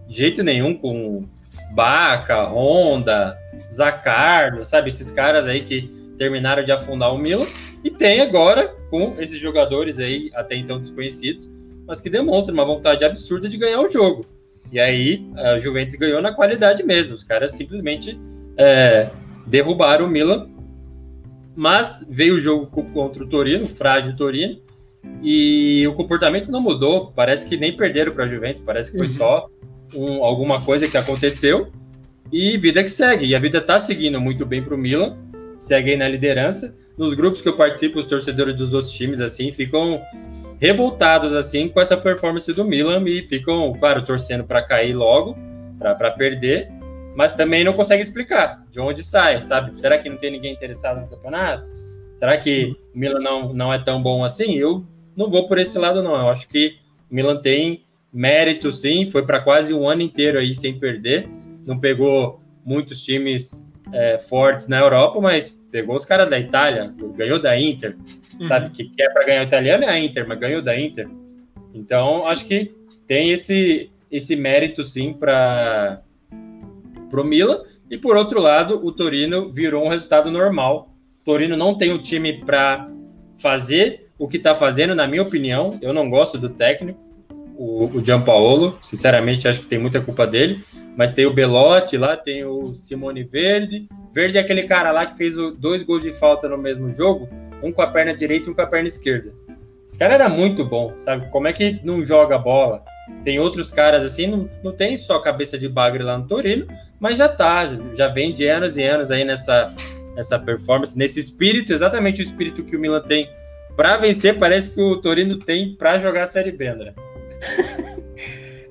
[0.06, 1.24] de jeito nenhum com
[1.72, 3.38] Baca, Honda,
[3.70, 4.88] Zacardo, sabe?
[4.88, 7.46] Esses caras aí que terminaram de afundar o Milan.
[7.84, 11.48] E tem agora com esses jogadores aí, até então desconhecidos,
[11.86, 14.26] mas que demonstram uma vontade absurda de ganhar o jogo.
[14.72, 17.14] E aí a Juventus ganhou na qualidade mesmo.
[17.14, 18.18] Os caras simplesmente
[18.56, 19.10] é,
[19.46, 20.48] derrubaram o Milan.
[21.54, 24.58] Mas veio o jogo contra o Torino, o frágil Torino,
[25.22, 27.12] e o comportamento não mudou.
[27.14, 29.12] Parece que nem perderam para a Juventus, parece que foi uhum.
[29.12, 29.48] só
[29.94, 31.70] um, alguma coisa que aconteceu
[32.32, 33.26] e vida que segue.
[33.26, 35.16] E a vida está seguindo muito bem para o Milan,
[35.58, 36.74] segue aí na liderança.
[36.96, 40.00] Nos grupos que eu participo, os torcedores dos outros times assim ficam
[40.58, 45.36] revoltados assim com essa performance do Milan e ficam, claro, torcendo para cair logo,
[45.78, 46.70] para perder,
[47.14, 49.78] mas também não conseguem explicar de onde sai, sabe?
[49.80, 51.70] Será que não tem ninguém interessado no campeonato?
[52.14, 54.54] Será que o Milan não, não é tão bom assim?
[54.54, 56.14] Eu não vou por esse lado, não.
[56.14, 56.76] Eu acho que
[57.10, 57.85] o Milan tem
[58.16, 61.28] mérito sim, foi para quase um ano inteiro aí sem perder.
[61.66, 67.38] Não pegou muitos times é, fortes na Europa, mas pegou os caras da Itália, ganhou
[67.38, 67.94] da Inter,
[68.38, 68.44] uhum.
[68.44, 68.70] sabe?
[68.70, 71.06] Que quer para ganhar o italiano é a Inter, mas ganhou da Inter.
[71.74, 72.74] Então, acho que
[73.06, 76.00] tem esse, esse mérito sim para
[77.12, 77.64] o Milan.
[77.90, 80.90] E por outro lado, o Torino virou um resultado normal.
[81.20, 82.90] O Torino não tem um time para
[83.36, 85.78] fazer o que está fazendo, na minha opinião.
[85.82, 87.05] Eu não gosto do técnico
[87.56, 90.62] o, o Gianpaolo, sinceramente acho que tem muita culpa dele,
[90.96, 93.88] mas tem o Belotti lá, tem o Simone Verde.
[94.14, 97.28] Verde é aquele cara lá que fez dois gols de falta no mesmo jogo,
[97.62, 99.32] um com a perna direita e um com a perna esquerda.
[99.86, 101.30] Esse cara era muito bom, sabe?
[101.30, 102.82] Como é que não joga bola?
[103.22, 106.66] Tem outros caras assim, não, não tem só cabeça de bagre lá no Torino,
[106.98, 109.72] mas já tá, já vem de anos e anos aí nessa,
[110.16, 113.30] nessa performance, nesse espírito, exatamente o espírito que o Milan tem
[113.76, 116.94] para vencer, parece que o Torino tem para jogar a Série B, André.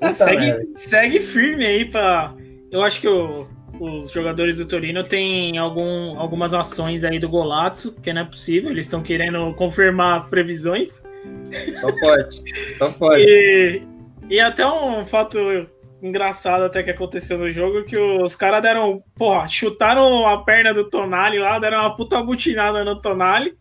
[0.02, 2.34] Ah, segue, segue firme aí para.
[2.72, 3.48] Eu acho que o,
[3.80, 8.72] os jogadores do Torino têm algum, algumas ações aí do Golazzo, que não é possível,
[8.72, 11.04] eles estão querendo confirmar as previsões.
[11.80, 13.24] Só pode, só pode.
[13.28, 13.82] E,
[14.30, 15.38] e até um fato
[16.02, 20.90] engraçado até que aconteceu no jogo, que os caras deram, porra, chutaram a perna do
[20.90, 23.58] Tonali lá, deram uma puta butinada no Tonali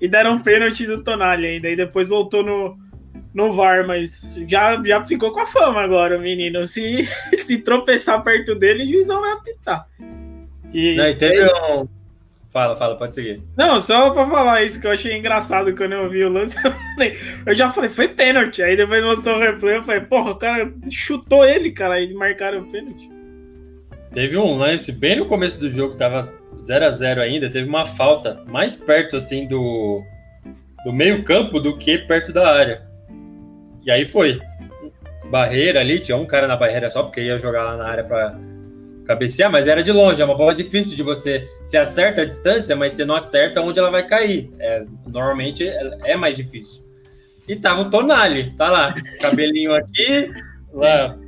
[0.00, 2.76] e deram um pênalti do Tonali ainda, e depois voltou no,
[3.32, 6.66] no VAR, mas já, já ficou com a fama agora, o menino.
[6.66, 9.86] Se, se tropeçar perto dele, o juizão vai apitar.
[10.72, 11.88] E, Não, e teve um.
[12.50, 13.40] Fala, fala, pode seguir.
[13.56, 16.56] Não, só pra falar isso que eu achei engraçado quando eu vi o lance.
[16.64, 17.16] Eu, falei,
[17.46, 18.60] eu já falei, foi pênalti.
[18.60, 22.58] Aí depois mostrou o replay, eu falei, porra, o cara chutou ele, cara, e marcaram
[22.58, 23.08] o pênalti.
[24.12, 27.86] Teve um lance bem no começo do jogo, tava 0 a 0 ainda, teve uma
[27.86, 30.02] falta mais perto assim do,
[30.84, 32.89] do meio-campo do que perto da área.
[33.84, 34.40] E aí foi.
[35.30, 38.36] Barreira ali, tinha um cara na barreira só porque ia jogar lá na área para
[39.06, 41.48] cabecear, mas era de longe, é uma bola difícil de você.
[41.62, 44.50] se acerta a distância, mas você não acerta onde ela vai cair.
[44.58, 46.82] É, normalmente é, é mais difícil.
[47.48, 50.30] E tava o Tonali, tá lá, cabelinho aqui,
[50.72, 51.18] lá,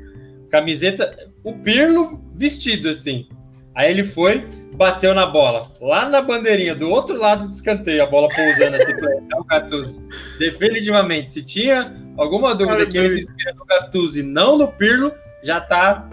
[0.51, 1.11] camiseta,
[1.43, 3.27] o Pirlo vestido assim.
[3.75, 8.07] Aí ele foi, bateu na bola, lá na bandeirinha, do outro lado do escanteio, a
[8.07, 8.93] bola pousando assim
[9.35, 10.07] o Gattuso.
[10.39, 15.13] Definitivamente, se tinha alguma dúvida que ele se inspira no Gattuso e não no Pirlo,
[15.43, 16.09] já tá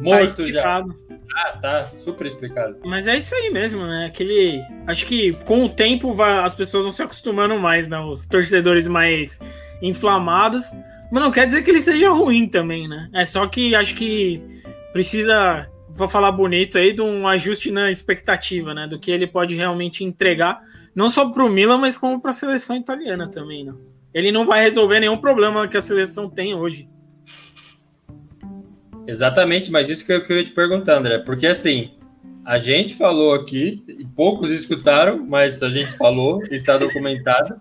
[0.00, 0.84] morto tá já.
[1.36, 2.76] Ah, tá super explicado.
[2.84, 4.06] Mas é isso aí mesmo, né?
[4.06, 4.62] Aquele.
[4.86, 6.44] Acho que com o tempo vai...
[6.44, 7.98] as pessoas vão se acostumando mais, né?
[7.98, 9.40] Os torcedores mais
[9.82, 10.64] inflamados.
[11.10, 13.08] Mas não quer dizer que ele seja ruim também, né?
[13.12, 14.42] É só que acho que
[14.92, 18.86] precisa para falar bonito aí, de um ajuste na expectativa, né?
[18.86, 20.60] Do que ele pode realmente entregar,
[20.94, 23.74] não só para o Milan, mas como para a seleção italiana também, né?
[24.14, 26.88] Ele não vai resolver nenhum problema que a seleção tem hoje.
[29.06, 31.90] Exatamente, mas isso que eu queria te perguntar, André, porque assim,
[32.44, 37.60] a gente falou aqui, e poucos escutaram, mas a gente falou, está documentado,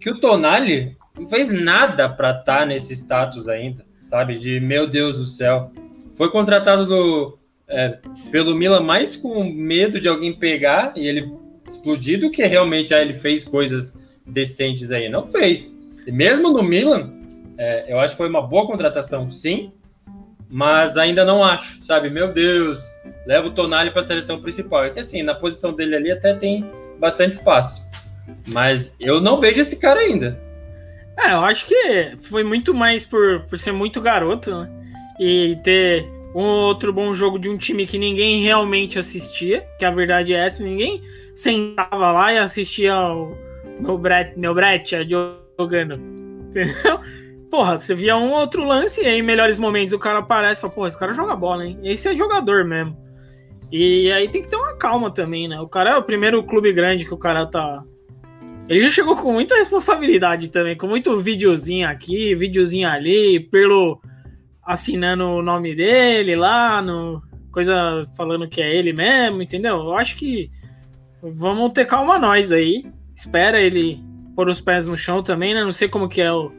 [0.00, 4.38] que o Tonali não fez nada para estar tá nesse status ainda, sabe?
[4.38, 5.70] De meu Deus do céu.
[6.14, 7.98] Foi contratado do, é,
[8.30, 11.32] pelo Milan mais com medo de alguém pegar e ele
[11.66, 15.08] explodir do que realmente ah, ele fez coisas decentes aí.
[15.08, 15.78] Não fez.
[16.06, 17.12] E mesmo no Milan,
[17.58, 19.72] é, eu acho que foi uma boa contratação, sim,
[20.48, 22.10] mas ainda não acho, sabe?
[22.10, 22.80] Meu Deus,
[23.26, 24.84] leva o Tonali para a seleção principal.
[24.84, 26.64] É que assim, na posição dele ali até tem
[26.98, 27.84] bastante espaço.
[28.46, 30.38] Mas eu não vejo esse cara ainda.
[31.18, 34.70] É, eu acho que foi muito mais por, por ser muito garoto, né?
[35.18, 39.90] E ter um outro bom jogo de um time que ninguém realmente assistia, que a
[39.90, 41.00] verdade é essa, ninguém
[41.34, 42.94] sentava lá e assistia
[43.80, 45.94] meu Brett, meu Brett jogando.
[46.48, 47.00] Entendeu?
[47.50, 50.62] Porra, você via um outro lance e aí, em melhores momentos, o cara aparece e
[50.62, 51.78] fala, porra, esse cara joga bola, hein?
[51.84, 52.96] Esse é jogador mesmo.
[53.70, 55.60] E aí tem que ter uma calma também, né?
[55.60, 57.82] O cara é o primeiro clube grande que o cara tá.
[58.68, 64.00] Ele já chegou com muita responsabilidade também, com muito videozinho aqui, videozinho ali, pelo
[64.62, 69.76] assinando o nome dele lá, no, coisa falando que é ele mesmo, entendeu?
[69.76, 70.50] Eu acho que
[71.22, 72.84] vamos ter calma nós aí.
[73.14, 74.02] Espera ele
[74.34, 75.62] pôr os pés no chão também, né?
[75.62, 76.52] Não sei como que é o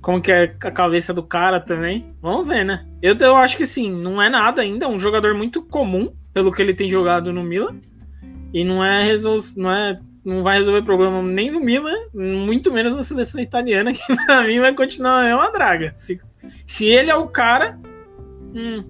[0.00, 2.14] como que é a cabeça do cara também.
[2.20, 2.86] Vamos ver, né?
[3.02, 6.52] Eu, eu acho que sim, não é nada ainda, é um jogador muito comum pelo
[6.52, 7.76] que ele tem jogado no Milan.
[8.52, 9.38] E não é resol...
[9.56, 14.16] não é não vai resolver problema nem no Milan, muito menos na seleção italiana, que
[14.26, 15.92] pra mim vai continuar a mesma draga.
[15.94, 16.20] Se
[16.66, 17.78] se ele é o cara.
[18.54, 18.84] Hum,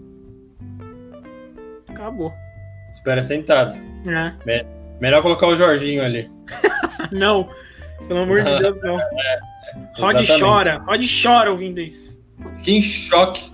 [1.89, 2.33] acabou.
[2.91, 3.77] Espera sentado.
[4.07, 4.65] É.
[5.01, 6.31] melhor colocar o Jorginho ali.
[7.13, 7.49] não,
[8.07, 8.99] pelo amor de Deus, não.
[9.19, 12.19] É, Rod chora, Rod chora ouvindo isso.
[12.65, 13.53] Que em choque.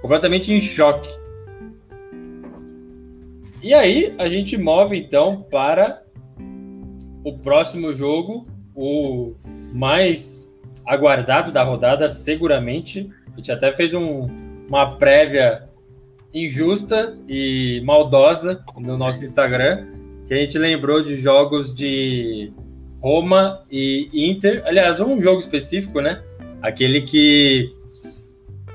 [0.00, 1.08] Completamente em choque.
[3.62, 6.02] E aí, a gente move então para
[7.22, 9.34] o próximo jogo, o
[9.72, 10.50] mais
[10.86, 14.26] aguardado da rodada, seguramente a gente até fez um,
[14.68, 15.68] uma prévia
[16.32, 19.86] injusta e maldosa no nosso Instagram,
[20.30, 22.52] que a gente lembrou de jogos de
[23.02, 24.62] Roma e Inter.
[24.64, 26.22] Aliás, um jogo específico, né?
[26.62, 27.74] Aquele que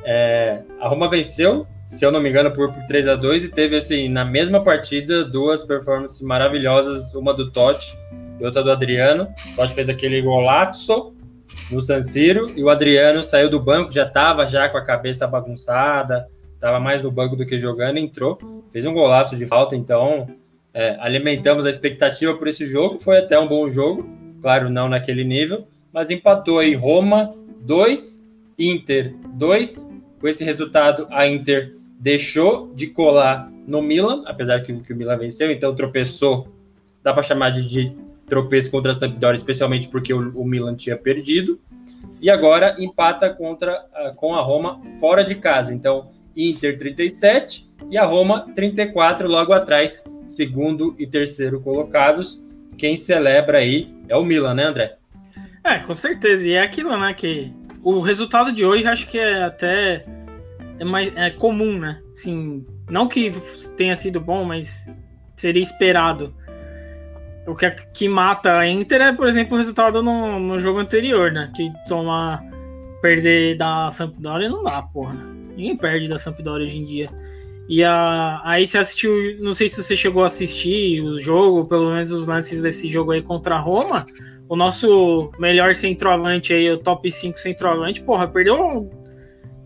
[0.03, 3.51] é, a Roma venceu, se eu não me engano, por, por 3 a 2 e
[3.51, 7.97] teve, assim, na mesma partida, duas performances maravilhosas, uma do Totti
[8.37, 9.29] e outra do Adriano.
[9.53, 11.15] O Totti fez aquele golaço
[11.71, 15.25] no San Siro e o Adriano saiu do banco, já estava já com a cabeça
[15.25, 18.37] bagunçada, estava mais no banco do que jogando, entrou,
[18.73, 20.27] fez um golaço de falta, então
[20.75, 24.07] é, alimentamos a expectativa por esse jogo, foi até um bom jogo,
[24.41, 27.29] claro, não naquele nível, mas empatou aí Roma
[27.61, 28.27] 2,
[28.59, 34.91] Inter 2, com esse resultado a Inter deixou de colar no Milan, apesar que, que
[34.91, 36.49] o Milan venceu, então tropeçou,
[37.01, 37.95] dá para chamar de, de
[38.27, 41.57] tropeço contra a Sampdoria, especialmente porque o, o, Milan tinha perdido.
[42.19, 43.85] E agora empata contra
[44.17, 45.73] com a Roma fora de casa.
[45.73, 52.43] Então, Inter 37 e a Roma 34 logo atrás, segundo e terceiro colocados.
[52.77, 54.97] Quem celebra aí é o Milan, né, André?
[55.63, 56.47] É, com certeza.
[56.47, 60.05] E é aquilo, né, que o resultado de hoje acho que é até
[60.79, 62.01] é mais é comum, né?
[62.11, 63.31] Assim, não que
[63.77, 64.85] tenha sido bom, mas
[65.35, 66.33] seria esperado
[67.47, 71.31] o que, que mata a Inter é, por exemplo, o resultado no, no jogo anterior,
[71.31, 71.51] né?
[71.55, 72.43] Que tomar.
[73.01, 75.15] Perder da Sampdoria não dá, porra.
[75.55, 77.09] Ninguém perde da Sampdoria hoje em dia.
[77.67, 81.91] E a, aí você assistiu, não sei se você chegou a assistir o jogo, pelo
[81.91, 84.05] menos os lances desse jogo aí contra a Roma.
[84.47, 88.89] O nosso melhor centroavante aí, o top 5 centroavante, porra, perdeu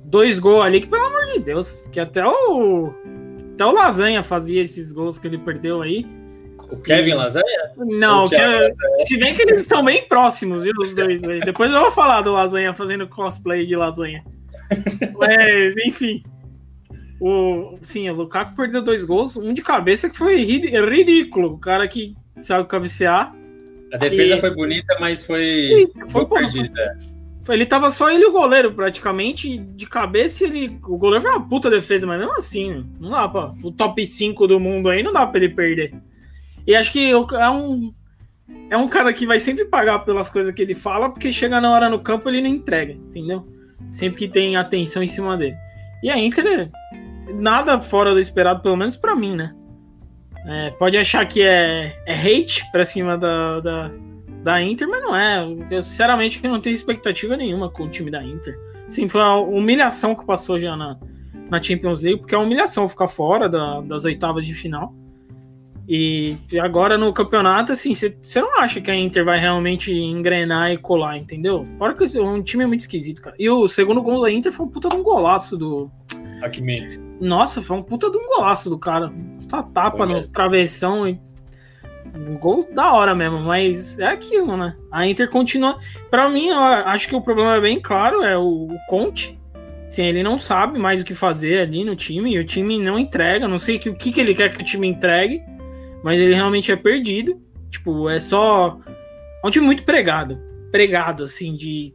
[0.06, 2.94] dois gols ali que, pelo amor de Deus, que até o.
[3.54, 6.06] Até o Lasanha fazia esses gols que ele perdeu aí.
[6.72, 7.72] O Kevin Lasanha?
[7.78, 8.74] Não, que, Lasanha?
[9.00, 11.22] se bem que eles estão bem próximos, viu, os dois.
[11.22, 14.24] Depois eu vou falar do Lasanha fazendo cosplay de Lasanha.
[15.18, 16.24] Mas, enfim.
[17.20, 21.54] O, sim, o Lukaku perdeu dois gols, um de cabeça que foi ridículo.
[21.54, 23.36] O cara que sabe cabecear.
[23.94, 24.40] A defesa e...
[24.40, 26.98] foi bonita, mas foi, foi, foi perdida.
[27.48, 29.58] Ele tava só ele e o goleiro, praticamente.
[29.58, 30.78] De cabeça, ele.
[30.84, 33.54] O goleiro foi uma puta defesa, mas mesmo assim, não dá pra.
[33.64, 35.94] O top 5 do mundo aí não dá pra ele perder.
[36.66, 37.94] E acho que é um.
[38.70, 41.72] É um cara que vai sempre pagar pelas coisas que ele fala, porque chega na
[41.72, 43.48] hora no campo ele não entrega, entendeu?
[43.92, 45.56] Sempre que tem atenção em cima dele.
[46.04, 46.70] E a Inter,
[47.36, 49.54] nada fora do esperado, pelo menos para mim, né?
[50.46, 53.92] É, pode achar que é, é hate pra cima da, da,
[54.44, 55.46] da Inter, mas não é.
[55.70, 58.58] Eu, sinceramente, não tenho expectativa nenhuma com o time da Inter.
[58.88, 60.98] Sim, foi uma humilhação que passou já na,
[61.50, 64.94] na Champions League, porque é uma humilhação ficar fora da, das oitavas de final.
[65.92, 70.78] E agora no campeonato, assim, você não acha que a Inter vai realmente engrenar e
[70.78, 71.66] colar, entendeu?
[71.80, 73.36] Fora que um time é muito esquisito, cara.
[73.40, 75.90] E o segundo gol da Inter foi um puta de um golaço do.
[76.44, 76.88] Hakimi.
[77.20, 79.12] Nossa, foi um puta de um golaço do cara.
[79.48, 81.20] Tá tapa no travessão e
[82.16, 84.76] um gol da hora mesmo, mas é aquilo, né?
[84.92, 85.80] A Inter continua.
[86.12, 89.40] Para mim, eu acho que o problema é bem claro, é o, o Conte.
[89.90, 93.00] Sim, ele não sabe mais o que fazer ali no time, e o time não
[93.00, 93.48] entrega.
[93.48, 95.42] Não sei que, o que, que ele quer que o time entregue,
[96.04, 97.42] mas ele realmente é perdido.
[97.70, 98.80] Tipo, é só.
[99.44, 100.40] É um time muito pregado.
[100.72, 101.94] Pregado, assim, de.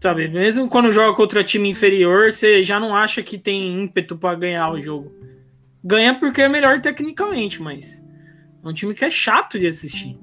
[0.00, 4.38] Sabe, mesmo quando joga contra time inferior, você já não acha que tem ímpeto para
[4.38, 5.12] ganhar o jogo.
[5.82, 8.00] Ganha porque é melhor tecnicamente, mas
[8.64, 10.16] é um time que é chato de assistir.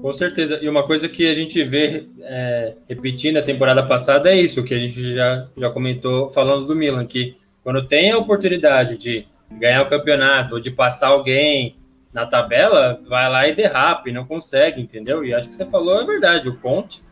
[0.00, 0.58] Com certeza.
[0.62, 4.74] E uma coisa que a gente vê é, repetindo a temporada passada é isso, que
[4.74, 9.82] a gente já, já comentou falando do Milan, que quando tem a oportunidade de ganhar
[9.82, 11.76] o campeonato ou de passar alguém
[12.12, 15.24] na tabela, vai lá e derrapa e não consegue, entendeu?
[15.24, 16.48] E acho que você falou é verdade.
[16.48, 17.02] O Conte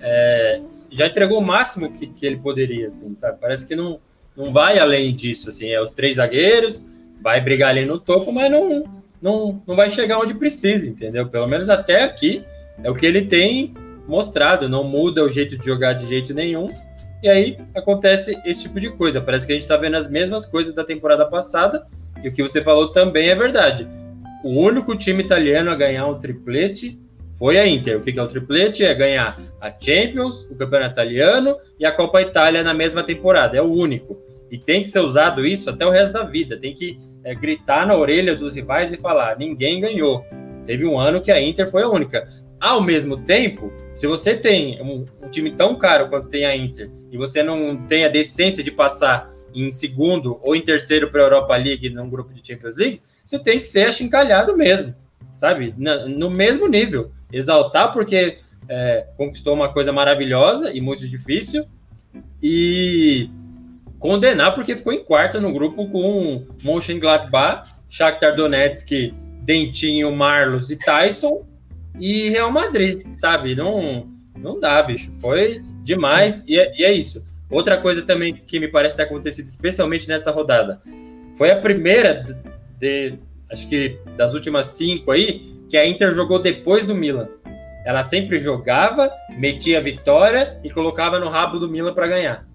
[0.00, 0.60] é,
[0.90, 3.38] já entregou o máximo que, que ele poderia, assim, sabe?
[3.40, 4.00] Parece que não,
[4.36, 5.70] não vai além disso, assim.
[5.70, 6.86] É os três zagueiros,
[7.20, 8.84] vai brigar ali no topo, mas não,
[9.20, 11.28] não, não vai chegar onde precisa, entendeu?
[11.28, 12.44] Pelo menos até aqui
[12.82, 13.74] é o que ele tem
[14.06, 16.68] mostrado, não muda o jeito de jogar de jeito nenhum.
[17.22, 19.20] E aí acontece esse tipo de coisa.
[19.20, 21.86] Parece que a gente está vendo as mesmas coisas da temporada passada.
[22.22, 23.88] E o que você falou também é verdade.
[24.44, 26.98] O único time italiano a ganhar um triplete
[27.36, 27.98] foi a Inter.
[27.98, 28.84] O que é o triplete?
[28.84, 33.56] É ganhar a Champions, o Campeonato Italiano e a Copa Itália na mesma temporada.
[33.56, 34.16] É o único.
[34.50, 36.56] E tem que ser usado isso até o resto da vida.
[36.56, 40.24] Tem que é, gritar na orelha dos rivais e falar: ninguém ganhou.
[40.64, 42.26] Teve um ano que a Inter foi a única.
[42.60, 46.90] Ao mesmo tempo, se você tem um, um time tão caro quanto tem a Inter
[47.10, 51.24] e você não tem a decência de passar em segundo ou em terceiro para a
[51.24, 54.94] Europa League num grupo de Champions League, você tem que ser achincalhado mesmo,
[55.34, 55.74] sabe?
[55.76, 57.10] no mesmo nível.
[57.32, 61.66] Exaltar porque é, conquistou uma coisa maravilhosa e muito difícil
[62.42, 63.30] e
[63.98, 71.44] condenar porque ficou em quarto no grupo com Mönchengladbach, Shakhtar Donetsk, Dentinho, Marlos e Tyson
[71.98, 73.54] e Real Madrid, sabe?
[73.54, 75.12] Não, não dá, bicho.
[75.20, 77.22] Foi demais e é, e é, isso.
[77.50, 80.80] Outra coisa também que me parece ter acontecido, especialmente nessa rodada,
[81.36, 82.36] foi a primeira de,
[82.78, 83.18] de
[83.50, 87.28] acho que das últimas cinco aí, que a Inter jogou depois do Milan.
[87.84, 92.46] Ela sempre jogava, metia a vitória e colocava no rabo do Milan para ganhar.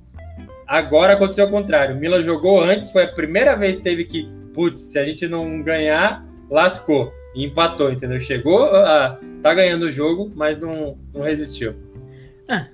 [0.68, 1.96] Agora aconteceu o contrário.
[1.96, 5.28] O Milan jogou antes, foi a primeira vez que teve que, putz, se a gente
[5.28, 7.12] não ganhar, lascou.
[7.36, 8.20] E empatou, entendeu?
[8.20, 11.76] Chegou, a, tá ganhando o jogo, mas não, não resistiu.
[12.48, 12.66] É,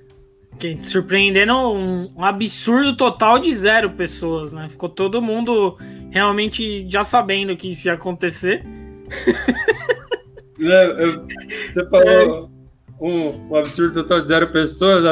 [0.82, 4.68] surpreendendo um, um, absurdo total de zero pessoas, né?
[4.68, 5.76] Ficou todo mundo
[6.10, 8.64] realmente já sabendo que isso ia acontecer.
[10.58, 12.08] Você falou.
[12.08, 12.50] É
[13.00, 15.04] um, um absurdo total de zero pessoas,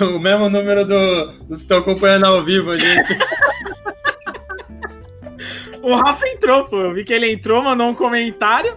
[0.00, 3.16] o mesmo número do, dos que estão acompanhando ao vivo a gente.
[5.80, 6.80] o Rafa entrou, pô.
[6.80, 8.76] Eu vi que ele entrou, mandou um comentário,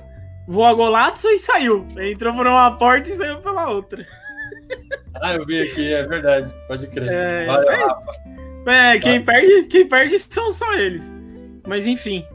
[0.49, 1.87] voou a Golatso e saiu.
[1.97, 4.05] Entrou por uma porta e saiu pela outra.
[5.21, 6.51] Ah, eu vi aqui, é verdade.
[6.67, 7.07] Pode crer.
[7.11, 7.71] É, Valeu,
[8.67, 8.95] é.
[8.95, 11.03] É, quem, perde, quem perde são só eles.
[11.67, 12.25] Mas enfim.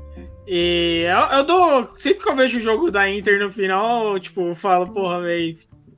[0.46, 1.92] E eu, eu, dou.
[1.96, 5.22] Sempre que eu vejo o jogo da Inter no final, eu, tipo, eu falo, porra,
[5.22, 5.56] velho,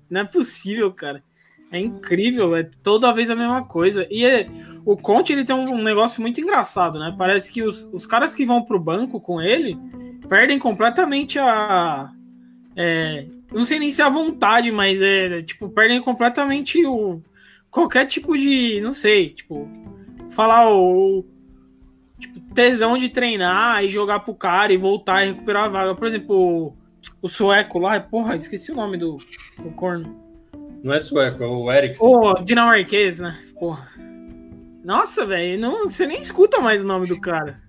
[0.08, 1.22] não é possível, cara.
[1.70, 4.06] É incrível, é toda vez a mesma coisa.
[4.10, 4.46] E é,
[4.84, 7.14] o Conte ele tem um negócio muito engraçado, né?
[7.18, 9.76] Parece que os, os caras que vão pro banco com ele
[10.28, 12.10] perdem completamente a.
[12.76, 17.20] É, não sei nem se é a vontade, mas é tipo, perdem completamente o.
[17.70, 18.80] Qualquer tipo de.
[18.80, 19.68] Não sei, tipo.
[20.30, 21.24] Falar o.
[22.18, 25.94] Tipo, tesão de treinar e jogar pro cara e voltar e recuperar a vaga.
[25.94, 26.76] Por exemplo, o,
[27.22, 29.18] o sueco lá, porra, esqueci o nome do,
[29.58, 30.24] do corno.
[30.82, 32.06] Não é sueco, é o Ericsson.
[32.06, 33.42] O dinamarquês, né?
[33.58, 33.88] Porra.
[34.84, 37.60] Nossa, velho, não, você nem escuta mais o nome do cara.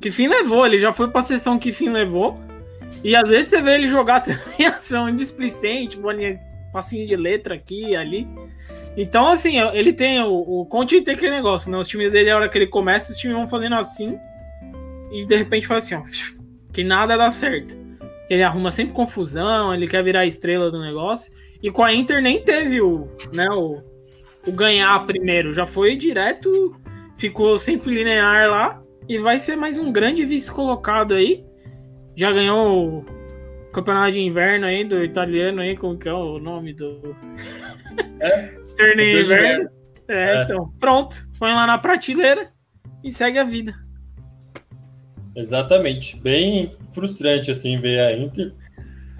[0.00, 0.64] Que fim levou?
[0.64, 2.40] Ele já foi pra sessão que fim levou.
[3.04, 6.40] E às vezes você vê ele jogar também ação displicente, bolinha,
[6.72, 8.26] passinho de letra aqui e ali.
[8.96, 10.22] Então, assim, ele tem.
[10.22, 11.78] O, o Conte tem aquele negócio, né?
[11.78, 14.18] Os times dele, a hora que ele começa, os times vão fazendo assim.
[15.12, 16.02] E de repente faz assim, ó.
[16.72, 17.76] Que nada dá certo.
[18.28, 21.32] Ele arruma sempre confusão, ele quer virar a estrela do negócio.
[21.60, 23.82] E com a Inter nem teve o, né, o,
[24.46, 26.76] o ganhar primeiro, já foi direto,
[27.16, 28.80] ficou sempre linear lá
[29.10, 31.44] e vai ser mais um grande vice colocado aí.
[32.14, 36.72] Já ganhou o campeonato de inverno aí do italiano aí, como que é o nome
[36.72, 37.16] do
[38.22, 38.56] é?
[38.76, 39.68] torneio inverno.
[40.06, 42.52] É, é, então, pronto, põe lá na prateleira
[43.02, 43.74] e segue a vida.
[45.34, 48.54] Exatamente, bem frustrante assim ver a Inter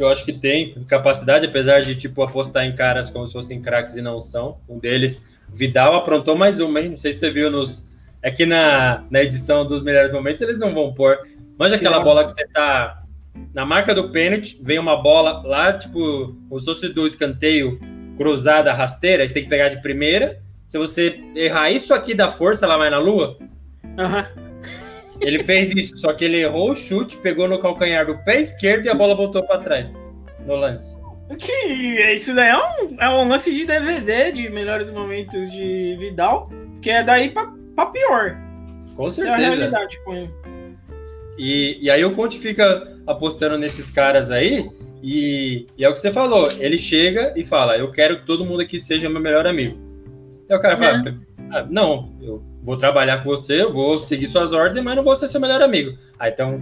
[0.01, 3.97] eu acho que tem capacidade, apesar de tipo apostar em caras como se fossem craques
[3.97, 4.59] e não são.
[4.67, 6.91] Um deles, Vidal, aprontou mais uma, hein?
[6.91, 7.90] Não sei se você viu nos.
[8.23, 11.19] Aqui na, na edição dos melhores momentos, eles não vão pôr.
[11.59, 13.03] Mas aquela bola que você tá
[13.55, 17.79] na marca do pênalti, vem uma bola lá, tipo, se fosse do escanteio
[18.17, 20.41] cruzada, rasteira, você tem que pegar de primeira.
[20.69, 23.39] Se você errar isso aqui da força, ela vai na lua.
[23.85, 24.51] Uhum.
[25.21, 28.87] Ele fez isso, só que ele errou o chute, pegou no calcanhar do pé esquerdo
[28.87, 30.03] e a bola voltou para trás
[30.47, 30.99] no lance.
[31.39, 36.51] Que isso daí é um, é um lance de DVD de melhores momentos de Vidal,
[36.83, 37.53] que é daí para
[37.87, 38.37] pior.
[38.97, 39.35] Com certeza.
[39.35, 40.31] Essa é a realidade com ele.
[41.39, 44.69] E, e aí o Conte fica apostando nesses caras aí,
[45.03, 46.49] e, e, é o que você falou.
[46.59, 49.79] Ele chega e fala: Eu quero que todo mundo aqui seja meu melhor amigo.
[50.49, 51.15] E o cara fala: é.
[51.51, 55.17] ah, Não, eu vou trabalhar com você, eu vou seguir suas ordens, mas não vou
[55.17, 55.97] ser seu melhor amigo.
[56.19, 56.61] Ah, então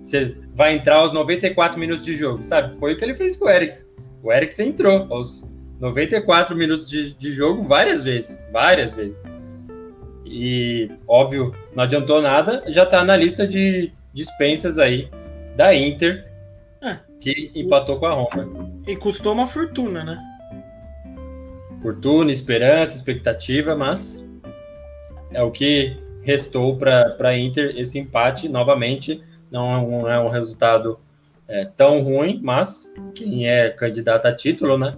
[0.00, 2.78] você vai entrar aos 94 minutos de jogo, sabe?
[2.78, 3.86] Foi o que ele fez com o Eriksen.
[4.22, 5.44] O Eriksen entrou aos
[5.80, 9.24] 94 minutos de, de jogo várias vezes, várias vezes.
[10.32, 15.10] E, óbvio, não adiantou nada, já tá na lista de dispensas aí
[15.56, 16.24] da Inter,
[16.80, 16.98] é.
[17.18, 18.70] que empatou com a Roma.
[18.86, 20.22] E custou uma fortuna, né?
[21.82, 24.30] Fortuna, esperança, expectativa, mas
[25.32, 29.20] é o que restou para a Inter esse empate novamente.
[29.50, 31.00] Não é um, é um resultado
[31.48, 34.94] é, tão ruim, mas quem é candidato a título, né?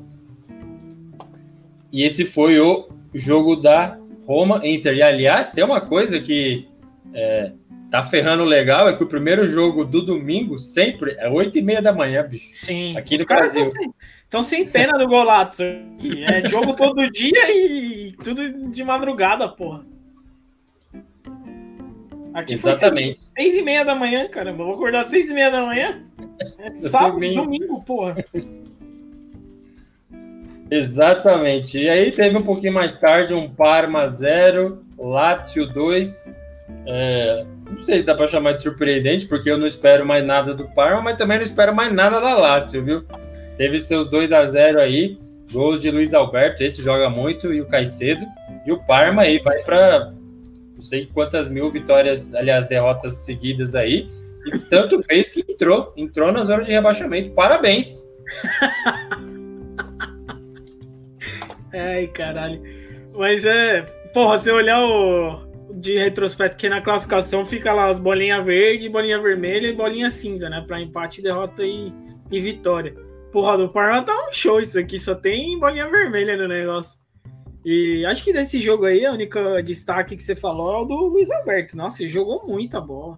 [1.90, 4.94] E esse foi o jogo da Roma Inter.
[4.94, 6.68] E aliás, tem uma coisa que
[7.14, 7.52] é,
[7.90, 11.82] tá ferrando legal: é que o primeiro jogo do domingo sempre é 8 e meia
[11.82, 12.48] da manhã, bicho.
[12.52, 12.96] Sim.
[12.96, 13.68] Aqui no Brasil.
[14.24, 15.62] Estão sem pena do Golato.
[15.62, 19.84] É jogo todo dia e tudo de madrugada, porra.
[22.32, 23.20] Aqui Exatamente.
[23.20, 24.64] Foi seis e meia da manhã, caramba.
[24.64, 26.02] Vou acordar seis e meia da manhã.
[26.58, 27.42] É sábado, domingo.
[27.42, 28.24] domingo, porra.
[30.72, 31.78] Exatamente.
[31.78, 36.32] E aí teve um pouquinho mais tarde um Parma 0, Lazio 2.
[36.86, 40.54] É, não sei se dá para chamar de surpreendente, porque eu não espero mais nada
[40.54, 43.04] do Parma, mas também não espero mais nada da Lazio, viu?
[43.58, 45.18] Teve seus 2 a 0 aí,
[45.52, 48.24] gols de Luiz Alberto, esse joga muito, e o Caicedo.
[48.66, 50.14] E o Parma aí vai para
[50.74, 54.08] não sei quantas mil vitórias, aliás, derrotas seguidas aí.
[54.46, 57.34] E tanto fez que entrou, entrou na zona de rebaixamento.
[57.34, 58.10] Parabéns!
[61.72, 62.62] Ai, caralho.
[63.14, 63.82] Mas é.
[64.12, 65.52] Porra, se olhar o.
[65.74, 70.50] De retrospecto, que na classificação fica lá as bolinhas verde, bolinha vermelha e bolinha cinza,
[70.50, 70.62] né?
[70.66, 71.92] Pra empate, derrota e,
[72.30, 72.94] e vitória.
[73.32, 77.00] Porra, do Parma tá um show isso aqui, só tem bolinha vermelha no negócio.
[77.64, 80.94] E acho que desse jogo aí, a única destaque que você falou é o do
[81.06, 81.76] Luiz Alberto.
[81.76, 83.16] Nossa, ele jogou muita bola.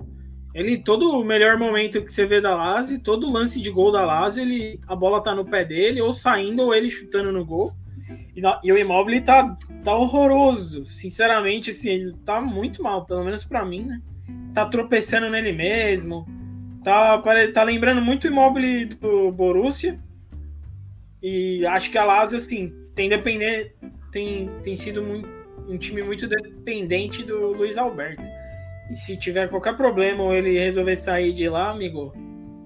[0.54, 4.04] Ele, todo o melhor momento que você vê da Lazio, todo lance de gol da
[4.04, 7.72] Lazio, ele, a bola tá no pé dele, ou saindo, ou ele chutando no gol.
[8.36, 10.84] E, e o Immobile tá, tá horroroso.
[10.84, 14.00] Sinceramente, assim, ele tá muito mal, pelo menos para mim, né?
[14.52, 16.26] Tá tropeçando nele mesmo.
[16.82, 19.98] Tá, tá lembrando muito o Immobile do Borussia.
[21.22, 23.74] E acho que a Lazio, assim, tem depender,
[24.12, 25.28] tem, tem sido muito,
[25.66, 28.28] um time muito dependente do Luiz Alberto.
[28.90, 32.12] E se tiver qualquer problema ou ele resolver sair de lá, amigo,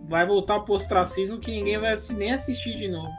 [0.09, 3.13] vai voltar pro ostracismo que ninguém vai nem assistir de novo.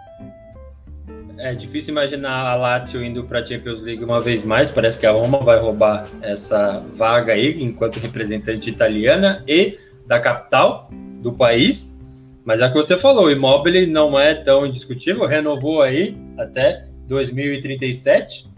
[1.42, 4.70] É difícil imaginar a Lazio indo para a Champions League uma vez mais.
[4.70, 10.90] Parece que a Roma vai roubar essa vaga aí enquanto representante italiana e da capital
[11.22, 11.98] do país.
[12.44, 16.86] Mas é o que você falou, o Immobile não é tão indiscutível, renovou aí até
[17.08, 18.50] 2037,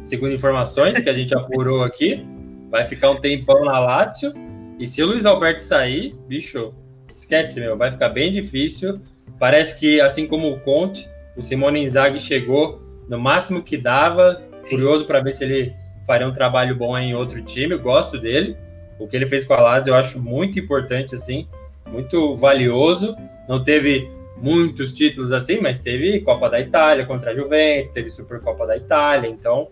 [0.00, 2.24] segundo informações que a gente apurou aqui.
[2.70, 4.32] Vai ficar um tempão na Lazio.
[4.78, 6.72] E se o Luiz Alberto sair, bicho,
[7.08, 9.00] esquece, meu, vai ficar bem difícil.
[9.40, 11.08] Parece que, assim como o Conte,
[11.38, 14.42] o Simone Inzaghi chegou no máximo que dava.
[14.64, 14.74] Sim.
[14.74, 15.72] Curioso para ver se ele
[16.06, 17.74] faria um trabalho bom em outro time.
[17.74, 18.56] Eu gosto dele.
[18.98, 21.46] O que ele fez com a Lazio eu acho muito importante, assim,
[21.86, 23.16] muito valioso.
[23.48, 28.66] Não teve muitos títulos assim, mas teve Copa da Itália contra a Juventus, teve Supercopa
[28.66, 29.68] da Itália, então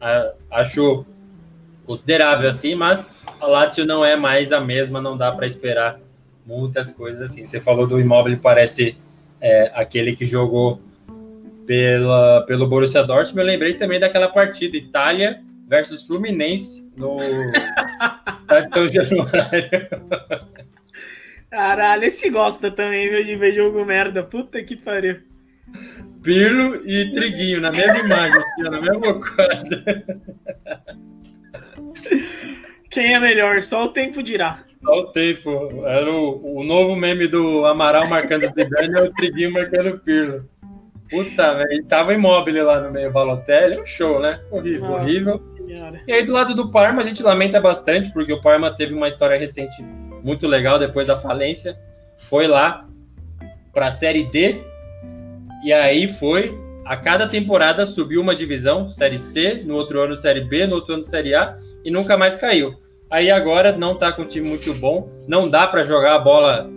[0.00, 1.04] a, acho
[1.86, 5.98] considerável assim, mas a Lazio não é mais a mesma, não dá para esperar
[6.46, 7.44] muitas coisas assim.
[7.44, 8.96] Você falou do Immobile, parece
[9.40, 10.80] é, aquele que jogou
[11.68, 17.18] pela, pelo Borussia Dortmund, eu lembrei também daquela partida Itália versus Fluminense no
[18.34, 19.70] Estádio São Januário.
[21.50, 24.22] Caralho, esse gosta também, viu, de ver jogo merda.
[24.22, 25.18] Puta que pariu.
[26.22, 30.04] Pirlo e Triguinho na mesma imagem, assim, na mesma quadra.
[32.88, 33.62] Quem é melhor?
[33.62, 34.58] Só o tempo dirá.
[34.64, 35.84] Só o tempo.
[35.84, 40.48] Era o, o novo meme do Amaral marcando Zidane e o Triguinho marcando o Pirlo.
[41.10, 41.84] Puta, velho.
[41.84, 43.80] Tava imóvel lá no meio, Balotelli.
[43.80, 44.40] Um show, né?
[44.50, 45.42] Horrível, Nossa horrível.
[45.56, 46.00] Senhora.
[46.06, 49.08] E aí, do lado do Parma, a gente lamenta bastante, porque o Parma teve uma
[49.08, 49.82] história recente
[50.22, 51.78] muito legal depois da falência.
[52.16, 52.86] Foi lá
[53.72, 54.60] para a Série D
[55.62, 60.40] e aí foi a cada temporada subiu uma divisão, Série C, no outro ano Série
[60.40, 62.74] B, no outro ano Série A e nunca mais caiu.
[63.10, 66.68] Aí agora não está com um time muito bom, não dá para jogar a bola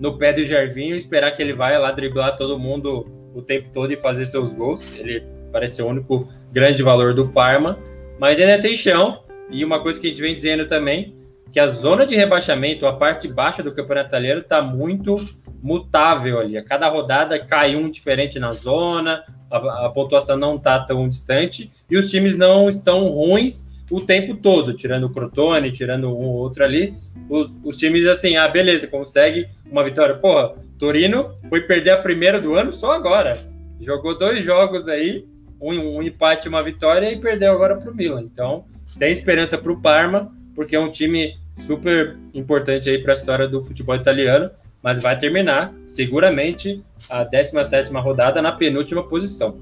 [0.00, 3.68] no pé do Gervinho e esperar que ele vai lá driblar todo mundo o tempo
[3.72, 4.98] todo e fazer seus gols.
[4.98, 5.22] Ele
[5.52, 7.78] parece o único grande valor do Parma,
[8.18, 9.22] mas ainda tem chão.
[9.50, 11.14] E uma coisa que a gente vem dizendo também
[11.52, 15.16] que a zona de rebaixamento, a parte baixa do campeonato italiano, está muito
[15.62, 16.56] mutável ali.
[16.56, 21.70] A cada rodada cai um diferente na zona, a, a pontuação não está tão distante
[21.90, 26.34] e os times não estão ruins o tempo todo, tirando o Crotone, tirando um ou
[26.36, 26.94] outro ali.
[27.28, 30.14] Os, os times, assim, ah, beleza, consegue uma vitória.
[30.14, 33.38] Porra, Torino foi perder a primeira do ano só agora.
[33.78, 35.26] Jogou dois jogos aí,
[35.60, 38.22] um, um empate e uma vitória e perdeu agora para o Milan.
[38.22, 38.64] Então,
[38.98, 43.46] tem esperança para o Parma porque é um time super importante aí para a história
[43.46, 44.50] do futebol italiano,
[44.82, 49.58] mas vai terminar seguramente a 17 rodada na penúltima posição.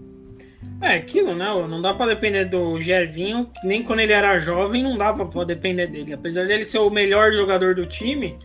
[0.80, 1.46] É aquilo, né?
[1.68, 5.88] Não dá para depender do Gervinho, nem quando ele era jovem não dava para depender
[5.88, 6.12] dele.
[6.12, 8.36] Apesar dele ser o melhor jogador do time,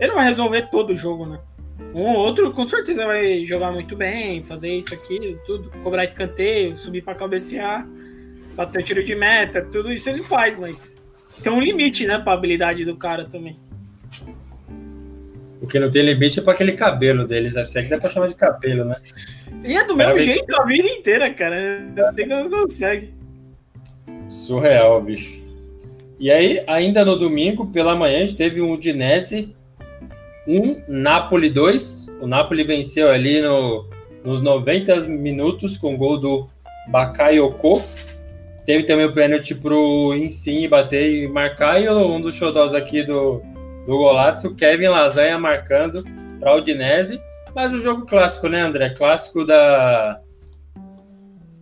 [0.00, 1.38] ele vai resolver todo o jogo, né?
[1.94, 6.76] Um ou outro com certeza vai jogar muito bem, fazer isso aqui, tudo, cobrar escanteio,
[6.76, 7.86] subir para cabecear,
[8.54, 10.96] bater tiro de meta, tudo isso ele faz, mas
[11.42, 13.58] tem um limite, né, pra habilidade do cara também.
[15.60, 18.26] O que não tem limite é para aquele cabelo deles, acho que dá pra chamar
[18.26, 18.96] de cabelo, né?
[19.64, 21.86] E é do mesmo jeito a vida inteira, cara.
[21.94, 23.14] Você não consegue.
[24.28, 25.40] Surreal, bicho.
[26.18, 29.54] E aí, ainda no domingo, pela manhã, a gente teve um Udinese
[30.46, 32.06] 1, um, Napoli 2.
[32.20, 33.88] O Napoli venceu ali no,
[34.24, 36.48] nos 90 minutos com o gol do
[36.88, 37.82] Bakayoko.
[38.66, 43.42] Teve também o pênalti pro Insigne bater e marcar, e um dos xodós aqui do,
[43.86, 46.04] do Golazzo, o Kevin Lasanha marcando
[46.38, 47.20] para o Udinese.
[47.54, 48.90] Mas o jogo clássico, né, André?
[48.90, 50.20] Clássico da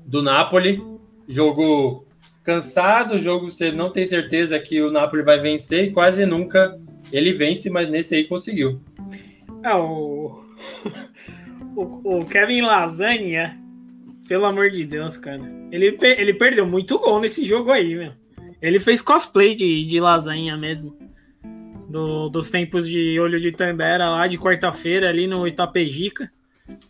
[0.06, 0.82] do Napoli.
[1.26, 2.04] Jogo
[2.42, 6.76] cansado, jogo você não tem certeza que o Napoli vai vencer e quase nunca
[7.12, 8.80] ele vence, mas nesse aí conseguiu.
[9.62, 10.42] É, o,
[11.76, 13.60] o, o Kevin Lasanha
[14.30, 15.40] pelo amor de Deus, cara.
[15.72, 18.12] Ele, ele perdeu muito gol nesse jogo aí, meu.
[18.62, 20.96] Ele fez cosplay de, de lasanha mesmo.
[21.88, 26.30] Do, dos tempos de Olho de Tambera lá, de quarta-feira, ali no Itapejica.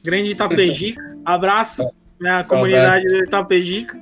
[0.04, 1.00] Grande Itapejica.
[1.24, 1.90] Abraço
[2.20, 3.98] na comunidade do Itapejica.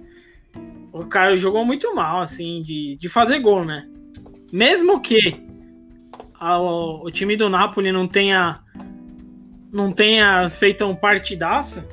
[0.92, 3.86] O cara jogou muito mal, assim, de, de fazer gol, né?
[4.52, 5.40] Mesmo que
[6.38, 8.60] a, o, o time do Napoli não tenha
[9.72, 11.84] não tenha feito um partidaço,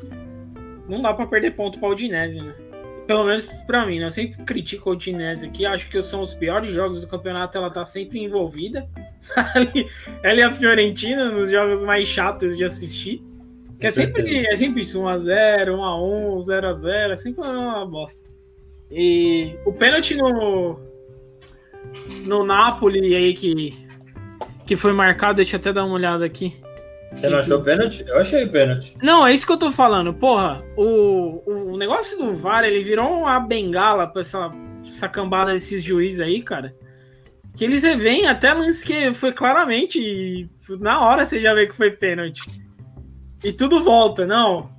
[0.87, 2.53] não dá para perder ponto para o Udinese, né?
[3.05, 4.05] Pelo menos para mim, né?
[4.05, 7.69] Eu sempre critico o Udinese aqui, acho que são os piores jogos do campeonato, ela
[7.69, 8.87] tá sempre envolvida.
[10.23, 13.21] ela e a Fiorentina nos jogos mais chatos de assistir.
[13.79, 18.23] Que é sempre, é sempre isso, 1x0, 1x1, 0x0, é sempre uma bosta.
[18.89, 20.79] E o pênalti no,
[22.25, 23.84] no Napoli aí que,
[24.65, 26.55] que foi marcado, deixa eu até dar uma olhada aqui.
[27.13, 28.03] Você não achou pênalti?
[28.05, 28.95] Eu achei pênalti.
[29.01, 30.13] Não, é isso que eu tô falando.
[30.13, 34.51] Porra, o, o negócio do VAR, ele virou uma bengala pra essa,
[34.85, 36.75] essa cambada desses juízes aí, cara.
[37.55, 40.49] Que eles revêm até lance que foi claramente.
[40.79, 42.41] Na hora você já vê que foi pênalti.
[43.41, 44.69] E tudo volta, não.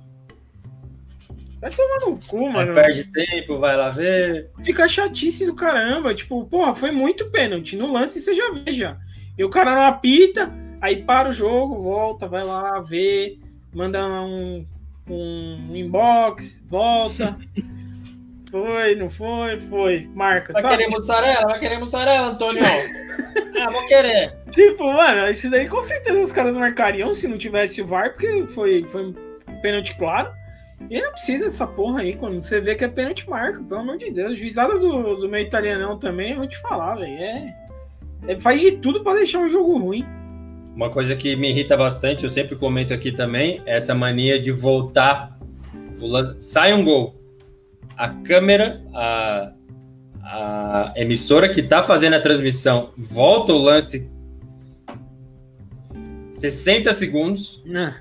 [1.59, 2.71] Vai tomar no cu, mano.
[2.75, 4.51] perde tempo, vai lá ver.
[4.63, 6.13] Fica chatice do caramba.
[6.13, 7.75] Tipo, porra, foi muito pênalti.
[7.75, 8.95] No lance você já vê já.
[9.37, 13.39] E o cara não apita, aí para o jogo, volta, vai lá ver,
[13.73, 14.65] manda um,
[15.09, 17.37] um inbox, volta.
[18.49, 20.09] Foi, não foi, foi.
[20.15, 20.53] Marca.
[20.53, 20.77] Vai sabe?
[20.77, 21.47] querer mussarela?
[21.47, 22.63] Vai querer mussarela, Antônio?
[23.61, 24.37] ah, vou querer.
[24.51, 28.45] Tipo, mano, isso daí com certeza os caras marcariam se não tivesse o VAR, porque
[28.47, 29.13] foi, foi um
[29.61, 30.31] pênalti claro.
[30.89, 33.97] E não precisa dessa porra aí, quando você vê que é pênalti marca, pelo amor
[33.97, 34.37] de Deus.
[34.37, 37.11] Juizada do, do meio italianão também, eu vou te falar, velho.
[37.11, 37.66] É,
[38.27, 40.05] é, faz de tudo para deixar o jogo ruim.
[40.75, 44.51] Uma coisa que me irrita bastante, eu sempre comento aqui também, é essa mania de
[44.51, 45.37] voltar.
[46.39, 47.15] Sai um gol.
[47.97, 49.51] A câmera, a,
[50.23, 54.07] a emissora que está fazendo a transmissão volta o lance
[56.37, 57.91] 60 segundos Não.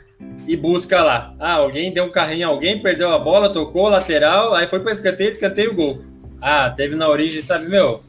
[0.46, 1.34] e busca lá.
[1.38, 5.30] Ah, alguém deu um carrinho, alguém perdeu a bola, tocou lateral, aí foi para escanteio,
[5.30, 6.02] escanteio o gol.
[6.42, 8.02] Ah, teve na origem, sabe, meu?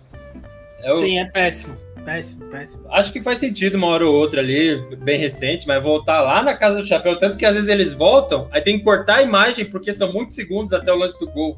[0.82, 0.97] É o...
[0.97, 1.78] Sim, é péssimo.
[2.08, 2.86] Péssimo, péssimo.
[2.89, 6.55] Acho que faz sentido uma hora ou outra ali, bem recente, mas voltar lá na
[6.55, 9.66] casa do chapéu, tanto que às vezes eles voltam, aí tem que cortar a imagem
[9.66, 11.58] porque são muitos segundos até o lance do gol,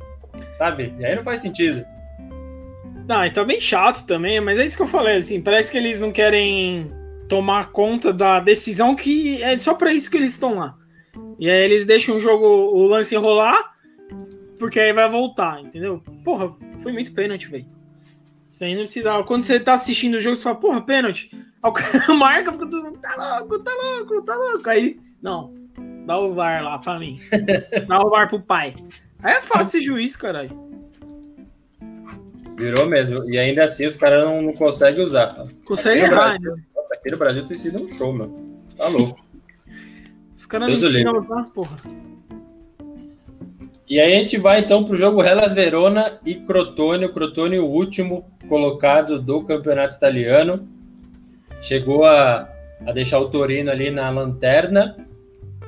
[0.56, 0.92] sabe?
[0.98, 1.86] E aí não faz sentido.
[3.08, 5.78] Não, e tá bem chato também, mas é isso que eu falei, assim, parece que
[5.78, 6.92] eles não querem
[7.28, 10.76] tomar conta da decisão que é só para isso que eles estão lá.
[11.38, 13.76] E aí eles deixam o jogo, o lance rolar,
[14.58, 16.02] porque aí vai voltar, entendeu?
[16.26, 17.79] Porra, foi muito pênalti, velho.
[18.50, 19.24] Você ainda precisava.
[19.24, 21.30] Quando você tá assistindo o jogo, você fala, porra, pênalti.
[21.32, 24.70] Aí o cara marca, fica tudo, tá louco, tá louco, tá louco.
[24.70, 25.54] Aí, não,
[26.06, 27.18] dá o VAR lá pra mim.
[27.88, 28.74] dá o VAR pro pai.
[29.24, 30.68] Aí é fácil ser juiz, caralho.
[32.58, 33.24] Virou mesmo.
[33.30, 35.48] E ainda assim os caras não, não conseguem usar.
[35.66, 36.64] Consegue errar, Brasil, né?
[36.76, 38.36] Nossa, aqui no Brasil tem sido um show, meu.
[38.76, 39.26] Tá louco.
[40.36, 41.78] Os caras não ensinam a usar, porra.
[43.90, 47.06] E aí a gente vai então para o jogo Hellas Verona e Crotone.
[47.06, 50.68] O Crotone, o último colocado do campeonato italiano.
[51.60, 52.48] Chegou a,
[52.86, 54.96] a deixar o Torino ali na lanterna,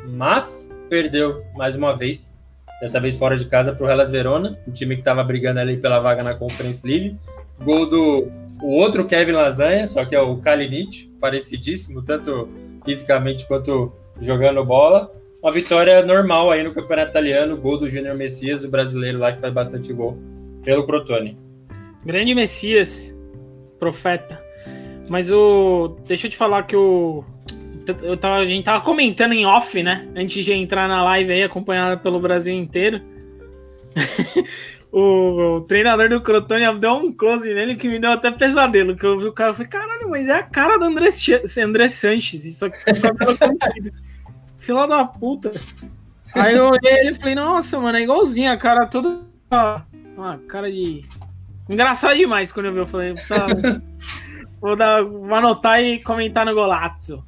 [0.07, 2.38] mas perdeu mais uma vez.
[2.80, 5.78] Dessa vez fora de casa para o Hellas Verona, o time que estava brigando ali
[5.78, 7.17] pela vaga na Conference League.
[7.59, 12.47] Gol do o outro Kevin Lasanha, só que é o Kalinic, parecidíssimo, tanto
[12.86, 15.11] fisicamente quanto jogando bola
[15.41, 19.41] uma vitória normal aí no Campeonato Italiano, gol do Júnior Messias, o brasileiro lá que
[19.41, 20.17] faz bastante gol
[20.63, 21.37] pelo Crotone.
[22.05, 23.15] Grande Messias,
[23.79, 24.41] profeta.
[25.09, 25.97] Mas o.
[26.07, 27.23] Deixa eu te falar que o.
[28.03, 30.07] Eu tava, a gente tava comentando em off, né?
[30.15, 33.01] Antes de entrar na live aí, acompanhada pelo Brasil inteiro.
[34.91, 38.95] o, o, treinador do Crotone deu um close nele que me deu até pesadelo.
[38.95, 41.09] Que eu vi o cara e falei, caralho, mas é a cara do André,
[41.65, 42.45] André Sanches.
[42.45, 42.91] Isso aqui é
[44.62, 45.51] Fila da puta.
[46.36, 49.22] Aí eu olhei ele e falei, nossa, mano, é igualzinho a cara toda.
[50.16, 51.01] Uma cara de.
[51.68, 52.80] Engraçado demais quando eu vi.
[52.80, 53.16] Eu falei,
[54.62, 57.26] vou, dar, vou anotar e comentar no Golazzo.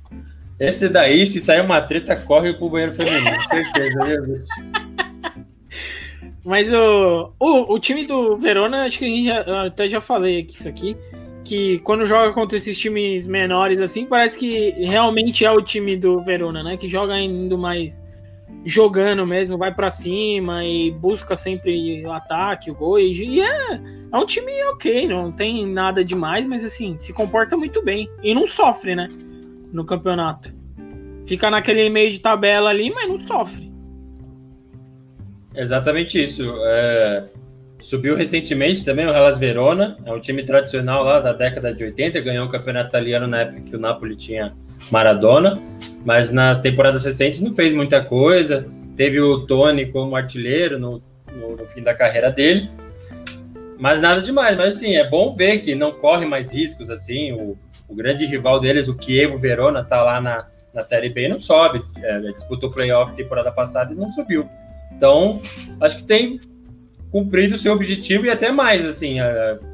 [0.60, 4.46] Esse daí, se sair uma treta, corre pro banheiro feminino, certeza, viu?
[6.46, 10.00] Mas o, o, o time do Verona, acho que a gente já, eu até já
[10.00, 10.96] falei aqui isso aqui
[11.44, 16.24] que quando joga contra esses times menores assim, parece que realmente é o time do
[16.24, 16.78] Verona, né?
[16.78, 18.02] Que joga indo mais
[18.66, 23.00] jogando mesmo, vai para cima e busca sempre o ataque, o gol.
[23.00, 23.82] E é,
[24.12, 28.10] é um time ok, não tem nada demais, mas assim, se comporta muito bem.
[28.22, 29.10] E não sofre, né?
[29.72, 30.56] No campeonato.
[31.26, 33.72] Fica naquele meio de tabela ali, mas não sofre.
[35.56, 36.44] Exatamente isso.
[36.62, 37.26] É,
[37.84, 42.22] Subiu recentemente também o Hellas Verona, é um time tradicional lá da década de 80,
[42.22, 44.54] ganhou o campeonato italiano na época que o Napoli tinha
[44.90, 45.62] Maradona,
[46.06, 48.66] mas nas temporadas recentes não fez muita coisa.
[48.96, 51.04] Teve o Tony como artilheiro no,
[51.36, 52.70] no, no fim da carreira dele,
[53.78, 54.56] mas nada demais.
[54.56, 57.34] Mas assim, é bom ver que não corre mais riscos assim.
[57.34, 57.58] O,
[57.90, 61.38] o grande rival deles, o Chievo Verona, tá lá na, na Série B e não
[61.38, 61.82] sobe.
[62.02, 64.48] É, disputou o playoff temporada passada e não subiu.
[64.96, 65.42] Então,
[65.82, 66.40] acho que tem
[67.14, 69.18] cumprido o seu objetivo e até mais, assim,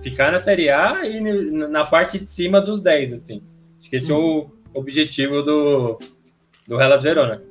[0.03, 3.41] ficar na Série A e na parte de cima dos 10, assim.
[3.79, 5.97] Acho que esse é o objetivo do,
[6.67, 7.41] do Hellas Verona.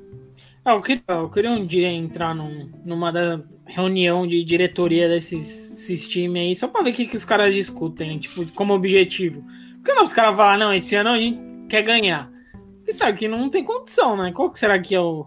[0.63, 5.47] Ah, eu, queria, eu queria um dia entrar num, numa da reunião de diretoria desses,
[5.47, 9.43] desses times aí, só pra ver o que, que os caras discutem, tipo, como objetivo.
[9.77, 12.31] Porque não, os caras falam, não, esse ano a gente quer ganhar.
[12.77, 14.31] Porque sabe que não tem condição, né?
[14.31, 15.25] Qual que será que é o,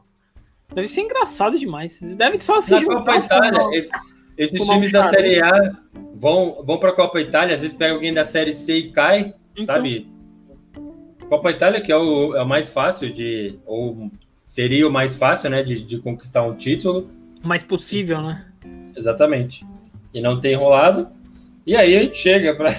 [0.73, 2.01] Deve ser engraçado demais.
[2.17, 3.91] Deve só se Na Copa Itália,
[4.37, 5.77] esses times da Série A
[6.15, 9.35] vão, vão para a Copa Itália, às vezes pega alguém da Série C e cai,
[9.57, 9.75] então...
[9.75, 10.11] sabe?
[11.29, 13.59] Copa Itália, que é o, é o mais fácil de.
[13.65, 14.11] Ou
[14.45, 15.63] seria o mais fácil, né?
[15.63, 17.11] De, de conquistar um título.
[17.43, 18.45] Mais possível, né?
[18.95, 19.65] Exatamente.
[20.13, 21.09] E não tem rolado.
[21.67, 22.71] E aí a gente chega para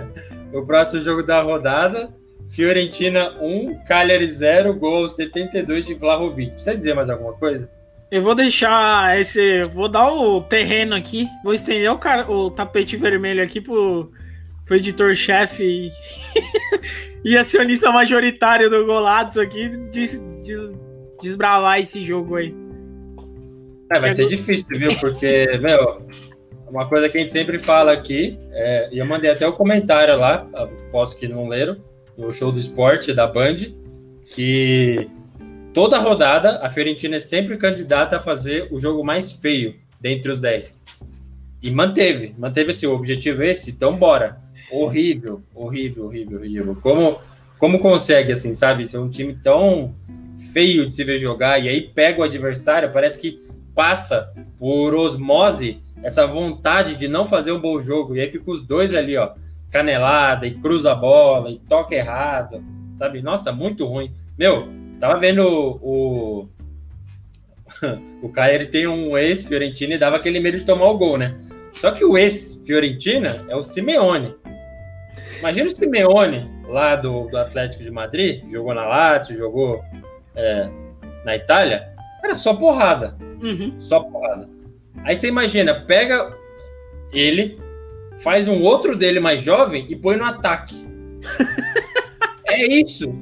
[0.52, 2.08] o próximo jogo da rodada.
[2.48, 6.52] Fiorentina 1, Cagliari 0, gol 72 de Vlahovic.
[6.52, 7.70] Precisa dizer mais alguma coisa?
[8.10, 9.62] Eu vou deixar esse.
[9.74, 11.28] Vou dar o terreno aqui.
[11.44, 14.10] Vou estender o, cara, o tapete vermelho aqui pro,
[14.64, 15.90] pro editor-chefe e,
[17.32, 20.74] e acionista majoritário do Golados aqui des, des,
[21.20, 22.54] desbravar esse jogo aí.
[23.92, 24.94] É, vai ser difícil, viu?
[24.98, 26.02] Porque, meu,
[26.70, 29.54] uma coisa que a gente sempre fala aqui, é, e eu mandei até o um
[29.54, 30.46] comentário lá,
[30.90, 31.76] posso que não leram,
[32.16, 33.56] no show do esporte da Band,
[34.34, 35.08] que
[35.78, 40.40] toda rodada a Fiorentina é sempre candidata a fazer o jogo mais feio dentre os
[40.40, 40.84] 10.
[41.62, 44.40] E manteve, manteve assim, o objetivo é esse, então bora.
[44.72, 46.76] Horrível, horrível, horrível, horrível.
[46.82, 47.20] Como,
[47.60, 48.88] como consegue, assim, sabe?
[48.88, 49.94] Ser um time tão
[50.52, 53.40] feio de se ver jogar, e aí pega o adversário, parece que
[53.72, 58.62] passa por osmose essa vontade de não fazer um bom jogo, e aí fica os
[58.62, 59.30] dois ali, ó,
[59.70, 62.64] canelada, e cruza a bola, e toca errado,
[62.96, 63.22] sabe?
[63.22, 64.10] Nossa, muito ruim.
[64.36, 64.66] Meu,
[65.00, 65.42] tava vendo
[65.82, 66.48] o.
[68.20, 71.38] O cara ele tem um ex-Fiorentina e dava aquele medo de tomar o gol, né?
[71.72, 74.34] Só que o ex-Fiorentina é o Simeone.
[75.38, 79.84] Imagina o Simeone lá do, do Atlético de Madrid, jogou na Lazio, jogou
[80.34, 80.68] é,
[81.24, 81.88] na Itália,
[82.22, 83.16] era só porrada.
[83.40, 83.74] Uhum.
[83.78, 84.48] Só porrada.
[85.04, 86.36] Aí você imagina, pega
[87.12, 87.58] ele,
[88.18, 90.74] faz um outro dele mais jovem e põe no ataque.
[92.46, 93.14] é isso.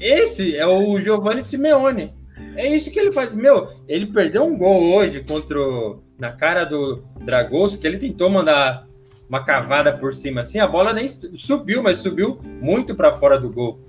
[0.00, 2.14] Esse é o Giovanni Simeone.
[2.54, 3.34] É isso que ele faz.
[3.34, 8.30] Meu, ele perdeu um gol hoje contra o, na cara do Dragos, que ele tentou
[8.30, 8.86] mandar
[9.28, 13.50] uma cavada por cima assim, a bola nem subiu, mas subiu muito para fora do
[13.50, 13.80] gol.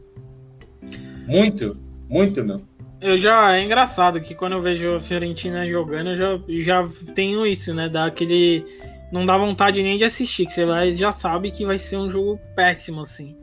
[1.28, 1.78] Muito,
[2.10, 2.62] muito, meu.
[2.99, 7.45] Eu já é engraçado que quando eu vejo a Fiorentina jogando, eu já, já tenho
[7.45, 7.88] isso, né?
[7.88, 8.66] Dá aquele
[9.12, 12.10] não dá vontade nem de assistir, que você vai, já sabe que vai ser um
[12.10, 13.36] jogo péssimo, assim.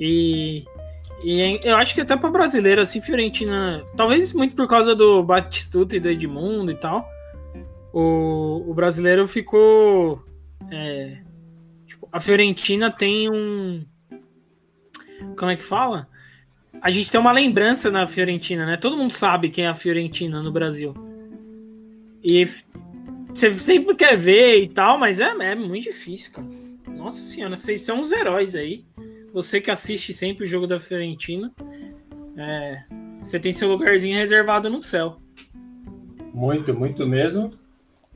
[0.00, 0.64] E,
[1.24, 5.96] e eu acho que até para brasileiro, assim, Fiorentina, talvez muito por causa do Batistuta
[5.96, 7.08] e do Edmundo e tal,
[7.92, 10.24] o, o brasileiro ficou.
[10.70, 11.18] É,
[11.86, 13.84] tipo, a Fiorentina tem um.
[15.36, 16.08] Como é que fala?
[16.80, 18.76] A gente tem uma lembrança na Fiorentina, né?
[18.76, 20.94] Todo mundo sabe quem é a Fiorentina no Brasil.
[22.24, 22.48] E
[23.32, 26.48] você sempre quer ver e tal, mas é, é muito difícil, cara.
[26.88, 28.84] Nossa senhora, vocês são os heróis aí.
[29.32, 31.50] Você que assiste sempre o jogo da Fiorentina,
[32.36, 32.82] é,
[33.22, 35.16] você tem seu lugarzinho reservado no céu.
[36.34, 37.50] Muito, muito mesmo.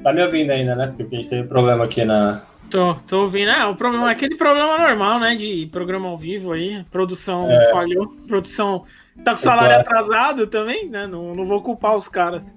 [0.03, 0.89] Tá me ouvindo ainda, né?
[0.89, 2.43] Porque a gente teve problema aqui na.
[2.71, 3.51] Tô, tô ouvindo.
[3.51, 5.35] Ah, o problema, aquele problema normal, né?
[5.35, 6.85] De programa ao vivo aí.
[6.91, 7.71] Produção é...
[7.71, 8.09] falhou.
[8.27, 8.85] Produção
[9.25, 11.07] tá com salário atrasado também, né?
[11.07, 12.55] Não, não vou culpar os caras.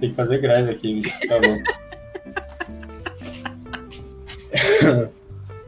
[0.00, 1.56] Tem que fazer greve aqui, tá bom.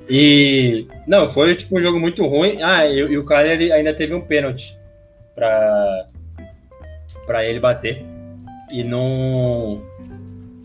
[0.09, 2.63] e não, foi tipo um jogo muito ruim.
[2.63, 4.77] Ah, e, e o cara ele ainda teve um pênalti
[5.35, 6.07] para
[7.27, 8.05] para ele bater
[8.71, 9.83] e não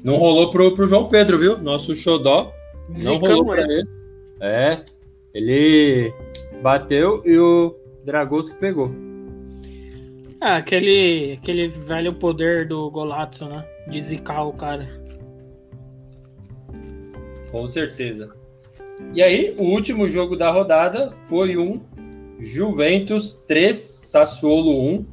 [0.03, 1.57] não rolou pro, pro João Pedro, viu?
[1.57, 2.53] Nosso xodó
[3.03, 3.87] não rolou para ele.
[4.39, 4.79] É,
[5.33, 6.13] ele
[6.61, 7.75] bateu e o
[8.05, 8.91] Dragos que pegou.
[10.39, 13.65] Ah, aquele, aquele velho poder do Golazzo, né?
[13.87, 14.87] De zicar o cara.
[17.51, 18.36] Com certeza.
[19.13, 21.81] E aí, o último jogo da rodada foi um
[22.39, 25.05] Juventus 3, Sassuolo 1.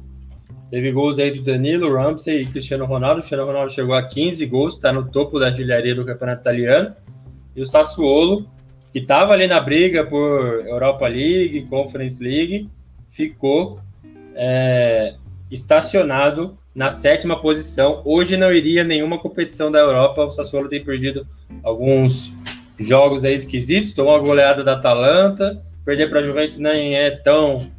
[0.71, 3.19] Teve gols aí do Danilo, Ramsey e Cristiano Ronaldo.
[3.19, 6.95] Cristiano Ronaldo chegou a 15 gols, está no topo da artilharia do campeonato italiano.
[7.55, 8.47] E o Sassuolo,
[8.91, 12.69] que estava ali na briga por Europa League, Conference League,
[13.09, 13.79] ficou
[14.35, 15.15] é,
[15.49, 18.01] estacionado na sétima posição.
[18.03, 20.25] Hoje não iria nenhuma competição da Europa.
[20.25, 21.25] O Sassuolo tem perdido
[21.63, 22.33] alguns
[22.79, 23.93] jogos aí esquisitos.
[23.93, 25.61] Tomou uma goleada da Atalanta.
[25.83, 27.69] Perder para a Juventus nem é tão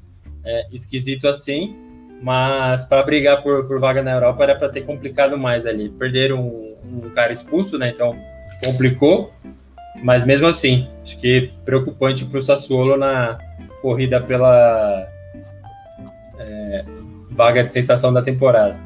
[0.45, 1.77] é, esquisito assim.
[2.23, 5.89] Mas para brigar por, por, vaga na Europa era para ter complicado mais ali.
[5.91, 7.91] Perderam um, um, cara expulso, né?
[7.91, 8.17] Então
[8.65, 9.33] complicou.
[10.03, 13.39] Mas mesmo assim, acho que preocupante para o Sassuolo na
[13.81, 15.09] corrida pela
[16.39, 16.85] é,
[17.31, 18.77] vaga de sensação da temporada.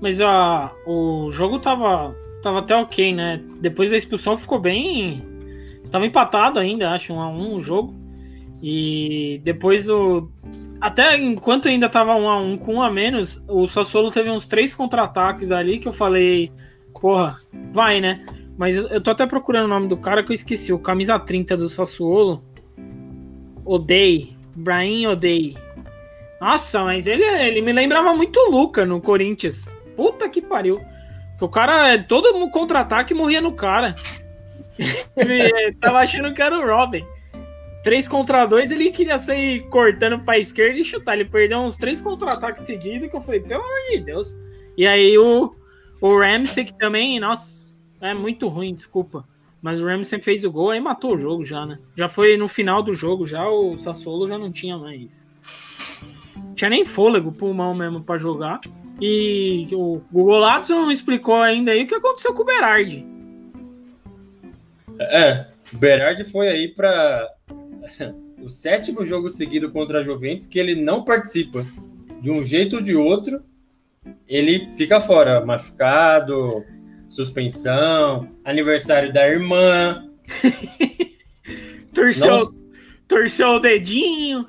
[0.00, 3.40] Mas ó, o jogo tava, tava até ok, né?
[3.60, 5.22] Depois da expulsão ficou bem.
[5.94, 7.94] Tava empatado ainda, acho, um a um o jogo.
[8.60, 10.28] E depois do.
[10.80, 14.48] Até enquanto ainda tava um a um com um a menos, o Sassuolo teve uns
[14.48, 16.50] três contra-ataques ali que eu falei,
[17.00, 17.38] porra,
[17.72, 18.26] vai, né?
[18.58, 21.56] Mas eu tô até procurando o nome do cara que eu esqueci, o camisa 30
[21.56, 22.42] do Sassuolo.
[23.64, 24.36] Odei.
[24.52, 25.56] Brian Odei.
[26.40, 29.64] Nossa, mas ele, ele me lembrava muito o Luca no Corinthians.
[29.94, 30.80] Puta que pariu.
[31.38, 33.94] Que o cara, todo contra-ataque morria no cara.
[35.80, 37.04] Tava achando que era o Robin.
[37.82, 41.14] 3 contra 2, ele queria sair cortando pra esquerda e chutar.
[41.14, 44.34] Ele perdeu uns 3 contra-ataques seguidos que eu falei, pelo amor de Deus.
[44.76, 45.54] E aí o,
[46.00, 47.68] o Ramsey, que também, nossa,
[48.00, 49.28] é muito ruim, desculpa.
[49.60, 51.78] Mas o Ramsey fez o gol, aí matou o jogo já, né?
[51.94, 55.30] Já foi no final do jogo, já o Sassuolo já não tinha mais.
[56.54, 58.60] Tinha nem fôlego, pulmão mesmo para jogar.
[59.00, 63.04] E o Google Lattes não explicou ainda aí o que aconteceu com o Berardi.
[65.00, 67.28] É, o Berardi foi aí para
[68.40, 71.64] o sétimo jogo seguido contra a Juventus que ele não participa.
[72.20, 73.42] De um jeito ou de outro,
[74.26, 76.64] ele fica fora, machucado,
[77.08, 80.08] suspensão, aniversário da irmã.
[81.92, 82.54] torceu, não,
[83.06, 84.46] torceu o dedinho.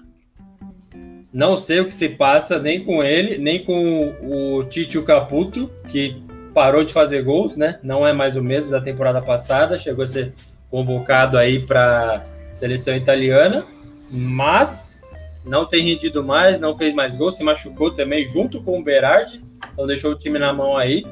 [1.34, 6.24] Não sei o que se passa nem com ele, nem com o Titio Caputo, que
[6.56, 7.80] parou de fazer gols, né?
[7.84, 10.34] Não é mais o mesmo da temporada passada, chegou a ser
[10.72, 13.64] convocado aí para seleção italiana,
[14.12, 15.00] mas
[15.46, 19.44] não tem rendido mais, não fez mais gols, se machucou também junto com o Berardi,
[19.72, 21.06] então deixou o time na mão aí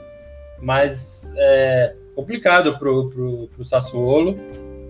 [0.64, 4.38] mas é complicado pro, pro, pro Sassuolo.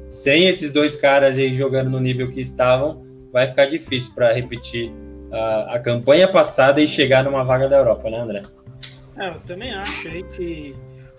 [0.08, 4.92] Sem esses dois caras aí jogando no nível que estavam, vai ficar difícil para repetir
[5.32, 8.42] a, a, campanha passada e chegar numa vaga da Europa, né, André?
[9.18, 10.76] É, eu também acho aí que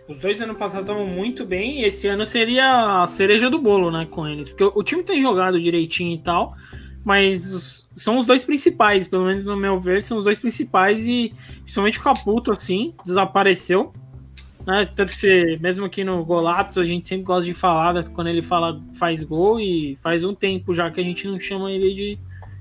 [0.08, 3.90] os dois anos passados estavam muito bem e esse ano seria a cereja do bolo,
[3.90, 4.48] né, com eles.
[4.48, 6.54] Porque o time tem jogado direitinho e tal,
[7.04, 11.06] mas os, são os dois principais, pelo menos no meu ver, são os dois principais
[11.06, 13.92] e principalmente o Caputo, assim, desapareceu.
[14.66, 14.88] Né?
[14.94, 18.80] Tanto que mesmo aqui no Golatos, a gente sempre gosta de falar quando ele fala
[18.94, 22.18] faz gol e faz um tempo já que a gente não chama ele de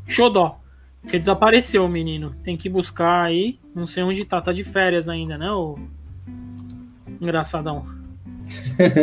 [0.07, 0.62] Xodó.
[1.03, 2.33] Porque desapareceu o menino.
[2.43, 3.59] Tem que buscar aí.
[3.75, 4.41] Não sei onde tá.
[4.41, 5.51] Tá de férias ainda, né?
[5.51, 5.77] O...
[7.21, 7.85] Engraçadão.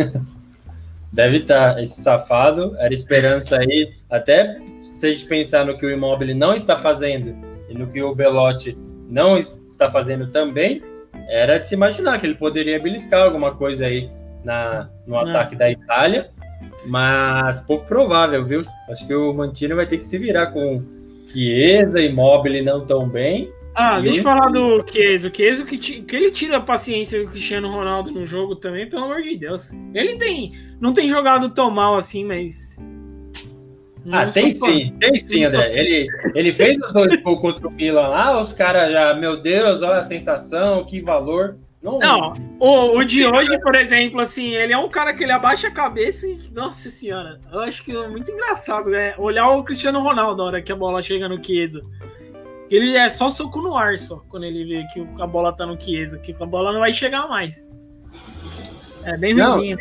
[1.13, 1.75] Deve estar.
[1.75, 2.75] Tá, esse safado.
[2.79, 3.95] Era esperança aí.
[4.11, 4.59] Até
[4.95, 7.37] se a gente pensar no que o Imóvel não está fazendo
[7.69, 8.77] e no que o Belotti
[9.09, 10.83] não está fazendo também,
[11.29, 14.11] era de se imaginar que ele poderia beliscar alguma coisa aí
[14.43, 15.29] na, no Não.
[15.29, 16.31] ataque da Itália,
[16.87, 18.65] mas pouco provável, viu?
[18.89, 20.83] Acho que o Mantini vai ter que se virar com
[21.31, 23.53] Chiesa e Mobile não tão bem.
[23.75, 25.29] Ah, deixa eu falar do Chiesa.
[25.29, 29.05] O Chiesa que, que ele tira a paciência do Cristiano Ronaldo no jogo também, pelo
[29.05, 29.73] amor de Deus.
[29.95, 32.81] Ele tem, não tem jogado tão mal assim, mas
[34.11, 35.79] ah, tem sim, tem sim, André.
[35.79, 39.83] Ele, ele fez os dois gols contra o Milan lá, os caras já, meu Deus,
[39.83, 41.59] olha a sensação, que valor.
[41.83, 45.33] Não, não o, o de hoje, por exemplo, assim, ele é um cara que ele
[45.33, 46.39] abaixa a cabeça e.
[46.55, 49.15] Nossa senhora, eu acho que é muito engraçado, né?
[49.17, 51.81] Olhar o Cristiano Ronaldo na hora que a bola chega no Chiesa.
[52.71, 55.81] Ele é só soco no ar, só, quando ele vê que a bola tá no
[55.81, 57.69] Chiesa, que a bola não vai chegar mais.
[59.05, 59.79] É bem ruimzinho.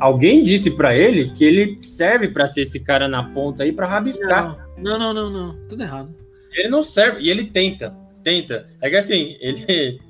[0.00, 3.86] Alguém disse para ele que ele serve para ser esse cara na ponta aí para
[3.86, 4.56] rabiscar.
[4.78, 6.14] Não, não, não, não, tudo errado.
[6.52, 8.64] Ele não serve e ele tenta, tenta.
[8.80, 10.00] É que assim, ele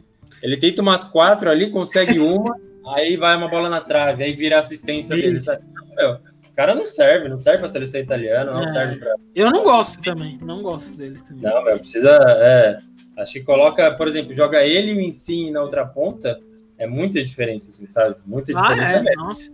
[0.43, 2.59] ele tenta umas quatro ali, consegue uma,
[2.95, 5.23] aí vai uma bola na trave, aí vira assistência Isso.
[5.23, 5.41] dele.
[5.41, 5.65] Sabe?
[5.97, 8.67] Meu, o cara não serve, não serve para seleção italiana, não é.
[8.67, 9.15] serve para.
[9.35, 11.43] Eu não gosto também, não gosto dele também.
[11.43, 12.79] Não, meu, precisa, é,
[13.17, 16.41] acho que coloca, por exemplo, joga ele e o na outra ponta,
[16.79, 18.17] é muita diferença, assim, sabe?
[18.25, 19.03] Muita ah, diferença ah, é?
[19.03, 19.25] mesmo.
[19.25, 19.53] Nossa.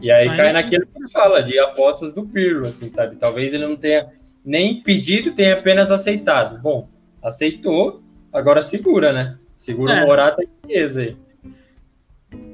[0.00, 3.16] E aí cai naquilo que ele fala, de apostas do Pirlo, assim, sabe?
[3.16, 4.08] Talvez ele não tenha
[4.42, 6.58] nem pedido, tenha apenas aceitado.
[6.58, 6.88] Bom,
[7.22, 9.38] aceitou, agora segura, né?
[9.60, 10.04] Segura é.
[10.04, 11.16] o Morata e beleza aí.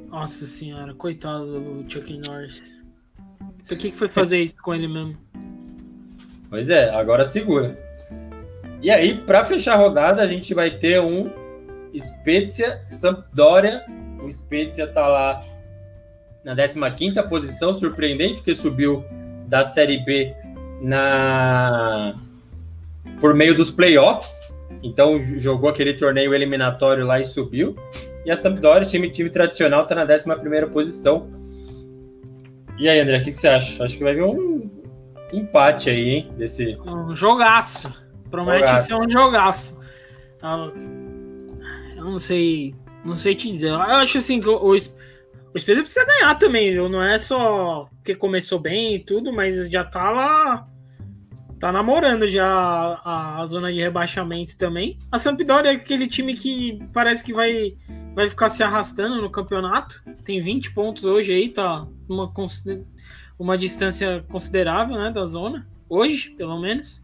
[0.09, 2.61] Nossa senhora, coitado do Chuck Norris.
[3.65, 5.17] Por que, que foi fazer isso com ele mesmo?
[6.51, 7.79] Pois é, agora segura.
[8.83, 11.31] E aí, para fechar a rodada, a gente vai ter um
[11.97, 13.85] Spezia Sampdoria.
[14.21, 15.45] O Spezia tá lá
[16.43, 19.05] na 15 posição, surpreendente, porque subiu
[19.47, 20.35] da Série B
[20.83, 22.17] na
[23.21, 24.56] por meio dos playoffs.
[24.83, 27.77] Então jogou aquele torneio eliminatório lá e subiu.
[28.25, 31.31] E a Sampdoria, time, time tradicional, está na 11 posição.
[32.79, 33.83] E aí, André, o que, que, você acha?
[33.83, 34.71] Acho que vai vir um
[35.33, 36.33] empate aí, hein?
[36.37, 36.79] Desse...
[36.85, 37.93] Um jogaço.
[38.31, 38.87] Promete jogaço.
[38.87, 39.81] ser um jogaço.
[40.43, 40.71] Ah,
[41.97, 42.75] eu não sei.
[43.05, 43.69] Não sei te dizer.
[43.69, 44.75] Eu acho assim que o,
[45.57, 46.89] o Spezia precisa ganhar também, viu?
[46.89, 50.69] Não é só porque começou bem e tudo, mas já tá lá
[51.59, 54.99] tá namorando já a, a, zona de rebaixamento também.
[55.11, 57.77] A Sampdoria é aquele time que parece que vai,
[58.15, 60.03] vai ficar se arrastando no campeonato.
[60.25, 62.33] Tem 20 pontos hoje aí, tá uma,
[63.39, 65.67] uma distância considerável né, da zona.
[65.89, 67.03] Hoje, pelo menos.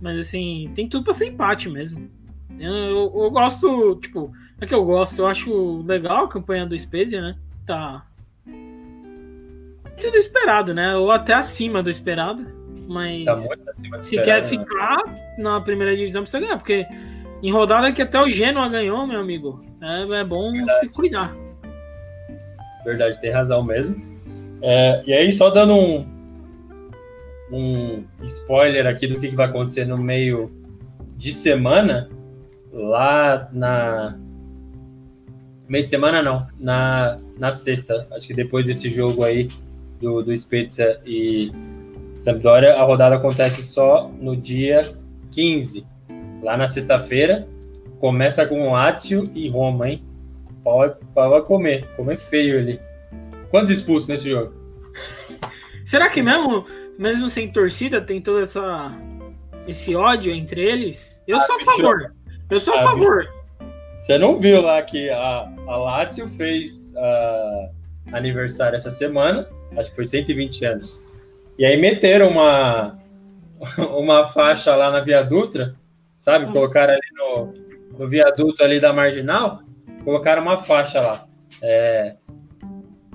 [0.00, 2.10] Mas assim, tem tudo para ser empate mesmo.
[2.58, 6.78] Eu, eu, eu, gosto, tipo, é que eu gosto, eu acho legal a campanha do
[6.78, 7.36] Spezia, né?
[7.66, 8.06] Tá.
[10.00, 10.96] Tudo esperado, né?
[10.96, 12.63] Ou até acima do esperado.
[12.86, 13.34] Mas tá
[14.02, 14.48] se quer né?
[14.48, 15.02] ficar
[15.38, 16.86] na primeira divisão, precisa ganhar, porque
[17.42, 20.80] em rodada que até o Genoa ganhou, meu amigo, é, é bom Verdade.
[20.80, 21.36] se cuidar.
[22.84, 23.96] Verdade, tem razão mesmo.
[24.62, 26.06] É, e aí, só dando um,
[27.52, 30.50] um spoiler aqui do que, que vai acontecer no meio
[31.16, 32.08] de semana,
[32.72, 34.18] lá na.
[35.68, 39.48] Meio de semana não, na, na sexta, acho que depois desse jogo aí
[40.00, 41.50] do, do Spezia e
[42.24, 44.80] Sampdoria, a rodada acontece só no dia
[45.30, 45.86] 15,
[46.42, 47.46] lá na sexta-feira,
[47.98, 50.02] começa com Lazio e Roma, hein?
[50.64, 52.80] Pau, vai comer, comer feio ali.
[53.50, 54.54] Quantos expulsos nesse jogo?
[55.84, 56.64] Será que mesmo
[56.98, 58.90] mesmo sem torcida, tem todo essa,
[59.68, 61.22] esse ódio entre eles.
[61.28, 62.14] Eu ah, sou a favor.
[62.48, 63.28] Eu sou a ah, favor.
[63.94, 69.46] Você não viu lá que a, a Lazio fez uh, aniversário essa semana,
[69.76, 71.04] acho que foi 120 anos.
[71.58, 72.98] E aí meteram uma,
[73.96, 75.74] uma faixa lá na Via Dutra,
[76.18, 76.52] sabe?
[76.52, 79.62] Colocaram ali no, no viaduto ali da Marginal,
[80.04, 81.26] colocaram uma faixa lá.
[81.62, 82.16] É,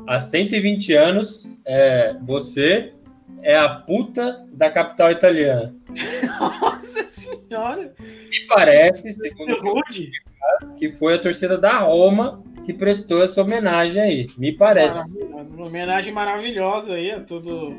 [0.08, 2.94] há 120 anos, é, você
[3.42, 5.76] é a puta da capital italiana.
[6.62, 7.94] Nossa senhora!
[8.00, 14.28] Me parece, segundo o que foi a torcida da Roma que prestou essa homenagem aí.
[14.38, 15.22] Me parece.
[15.24, 17.74] Uma homenagem maravilhosa aí a todo,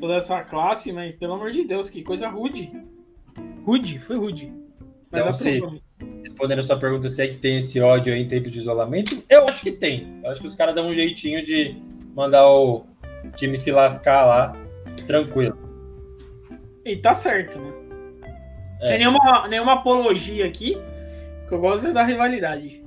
[0.00, 2.72] toda essa classe, mas pelo amor de Deus, que coisa rude.
[3.64, 4.52] Rude, foi rude.
[5.10, 5.62] Mas então, se,
[6.22, 9.22] respondendo a sua pergunta, se é que tem esse ódio aí em tempo de isolamento,
[9.28, 10.20] eu acho que tem.
[10.22, 11.76] Eu acho que os caras dão um jeitinho de
[12.14, 12.84] mandar o
[13.36, 14.56] time se lascar lá
[15.06, 15.56] Tranquilo.
[16.84, 17.72] E tá certo, né?
[18.80, 18.88] É.
[18.88, 20.78] Sem nenhuma, nenhuma apologia aqui,
[21.48, 22.82] que eu gosto é da rivalidade.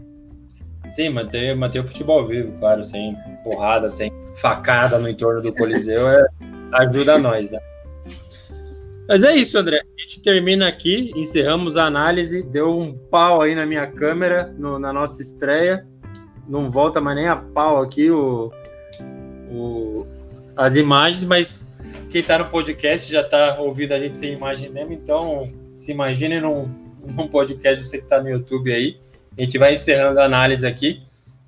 [0.90, 6.10] Sim, manter, manter o futebol vivo, claro, sem porrada, sem facada no entorno do Coliseu,
[6.10, 6.26] é,
[6.82, 7.60] ajuda nós, né?
[9.08, 9.82] Mas é isso, André.
[9.82, 12.42] A gente termina aqui, encerramos a análise.
[12.44, 15.86] Deu um pau aí na minha câmera, no, na nossa estreia.
[16.48, 18.52] Não volta mais nem a pau aqui o,
[19.52, 20.04] o,
[20.56, 21.66] as imagens, mas
[22.10, 26.40] quem está no podcast já está ouvindo a gente sem imagem mesmo, então se imagine
[26.40, 26.68] num,
[27.04, 29.00] num podcast, você que está no YouTube aí.
[29.38, 31.02] A gente vai encerrando a análise aqui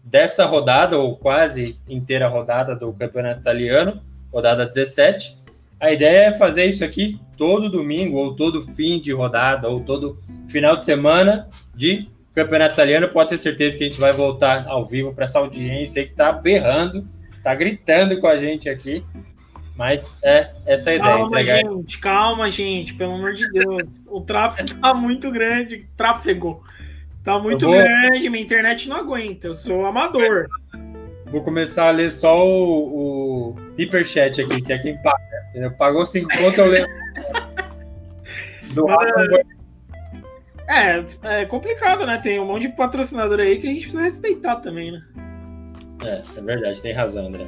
[0.04, 4.02] dessa rodada, ou quase inteira rodada do Campeonato Italiano,
[4.36, 5.38] rodada 17.
[5.80, 10.18] A ideia é fazer isso aqui todo domingo, ou todo fim de rodada, ou todo
[10.50, 13.08] final de semana de Campeonato Italiano.
[13.08, 16.34] Pode ter certeza que a gente vai voltar ao vivo para essa audiência que está
[16.34, 19.06] berrando, está gritando com a gente aqui.
[19.78, 21.14] Mas é essa a ideia.
[21.14, 24.02] Calma, gente, calma, gente, pelo amor de Deus.
[24.08, 25.88] O tráfego tá muito grande.
[25.98, 26.64] Tráfego.
[27.24, 27.76] Tá muito vou...
[27.76, 29.48] grande, minha internet não aguenta.
[29.48, 30.48] Eu sou amador.
[31.26, 33.25] Vou começar a ler só o, o
[33.78, 35.20] Hiperchat aqui, que é quem paga.
[35.50, 35.72] Entendeu?
[35.72, 36.88] Pagou 5 conto, eu leio.
[38.74, 38.88] Do
[40.68, 42.20] é, é complicado, né?
[42.22, 45.02] Tem um monte de patrocinador aí que a gente precisa respeitar também, né?
[46.04, 47.46] É, é verdade, tem razão, André.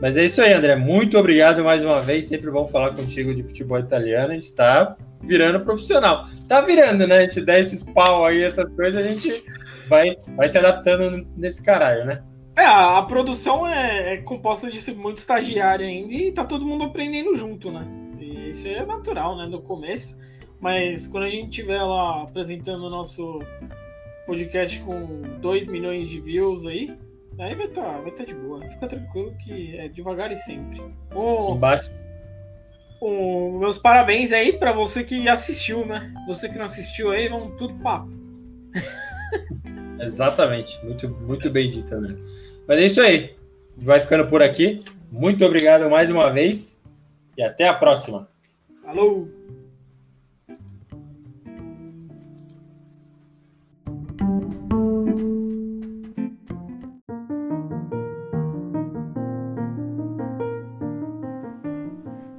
[0.00, 0.74] Mas é isso aí, André.
[0.74, 2.26] Muito obrigado mais uma vez.
[2.26, 4.32] Sempre bom falar contigo de futebol italiano.
[4.32, 6.26] A gente está virando profissional.
[6.48, 7.18] Tá virando, né?
[7.18, 9.44] A gente dá esses pau aí, essas coisas, a gente
[9.88, 12.22] vai, vai se adaptando nesse caralho, né?
[12.56, 17.34] É, a produção é, é composta de muito estagiário ainda e tá todo mundo aprendendo
[17.34, 17.84] junto, né?
[18.18, 19.46] E isso é natural, né?
[19.46, 20.16] No começo.
[20.60, 23.40] Mas quando a gente estiver lá apresentando o nosso
[24.26, 26.96] podcast com 2 milhões de views aí,
[27.38, 28.62] Aí vai estar tá, vai tá de boa.
[28.62, 30.80] Fica tranquilo que é devagar e sempre.
[31.14, 31.90] Oh, Embaixo.
[33.00, 36.12] Oh, meus parabéns aí para você que assistiu, né?
[36.26, 38.08] Você que não assistiu aí, vamos tudo papo.
[40.00, 40.82] Exatamente.
[40.84, 42.16] Muito, muito bem dito, né?
[42.66, 43.34] Mas é isso aí.
[43.76, 44.80] Vai ficando por aqui.
[45.10, 46.82] Muito obrigado mais uma vez
[47.36, 48.28] e até a próxima.
[48.82, 49.28] Falou!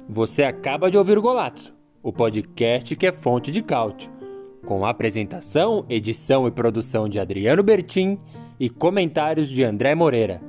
[0.08, 4.10] Você acaba de ouvir o Golazzo, o podcast que é fonte de cálcio,
[4.64, 8.18] com apresentação, edição e produção de Adriano Bertin
[8.58, 10.40] e comentários de André Moreira.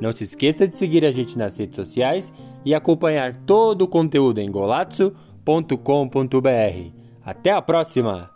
[0.00, 2.32] Não se esqueça de seguir a gente nas redes sociais
[2.64, 5.74] e acompanhar todo o conteúdo em golazzo.com.br.
[7.24, 8.33] Até a próxima!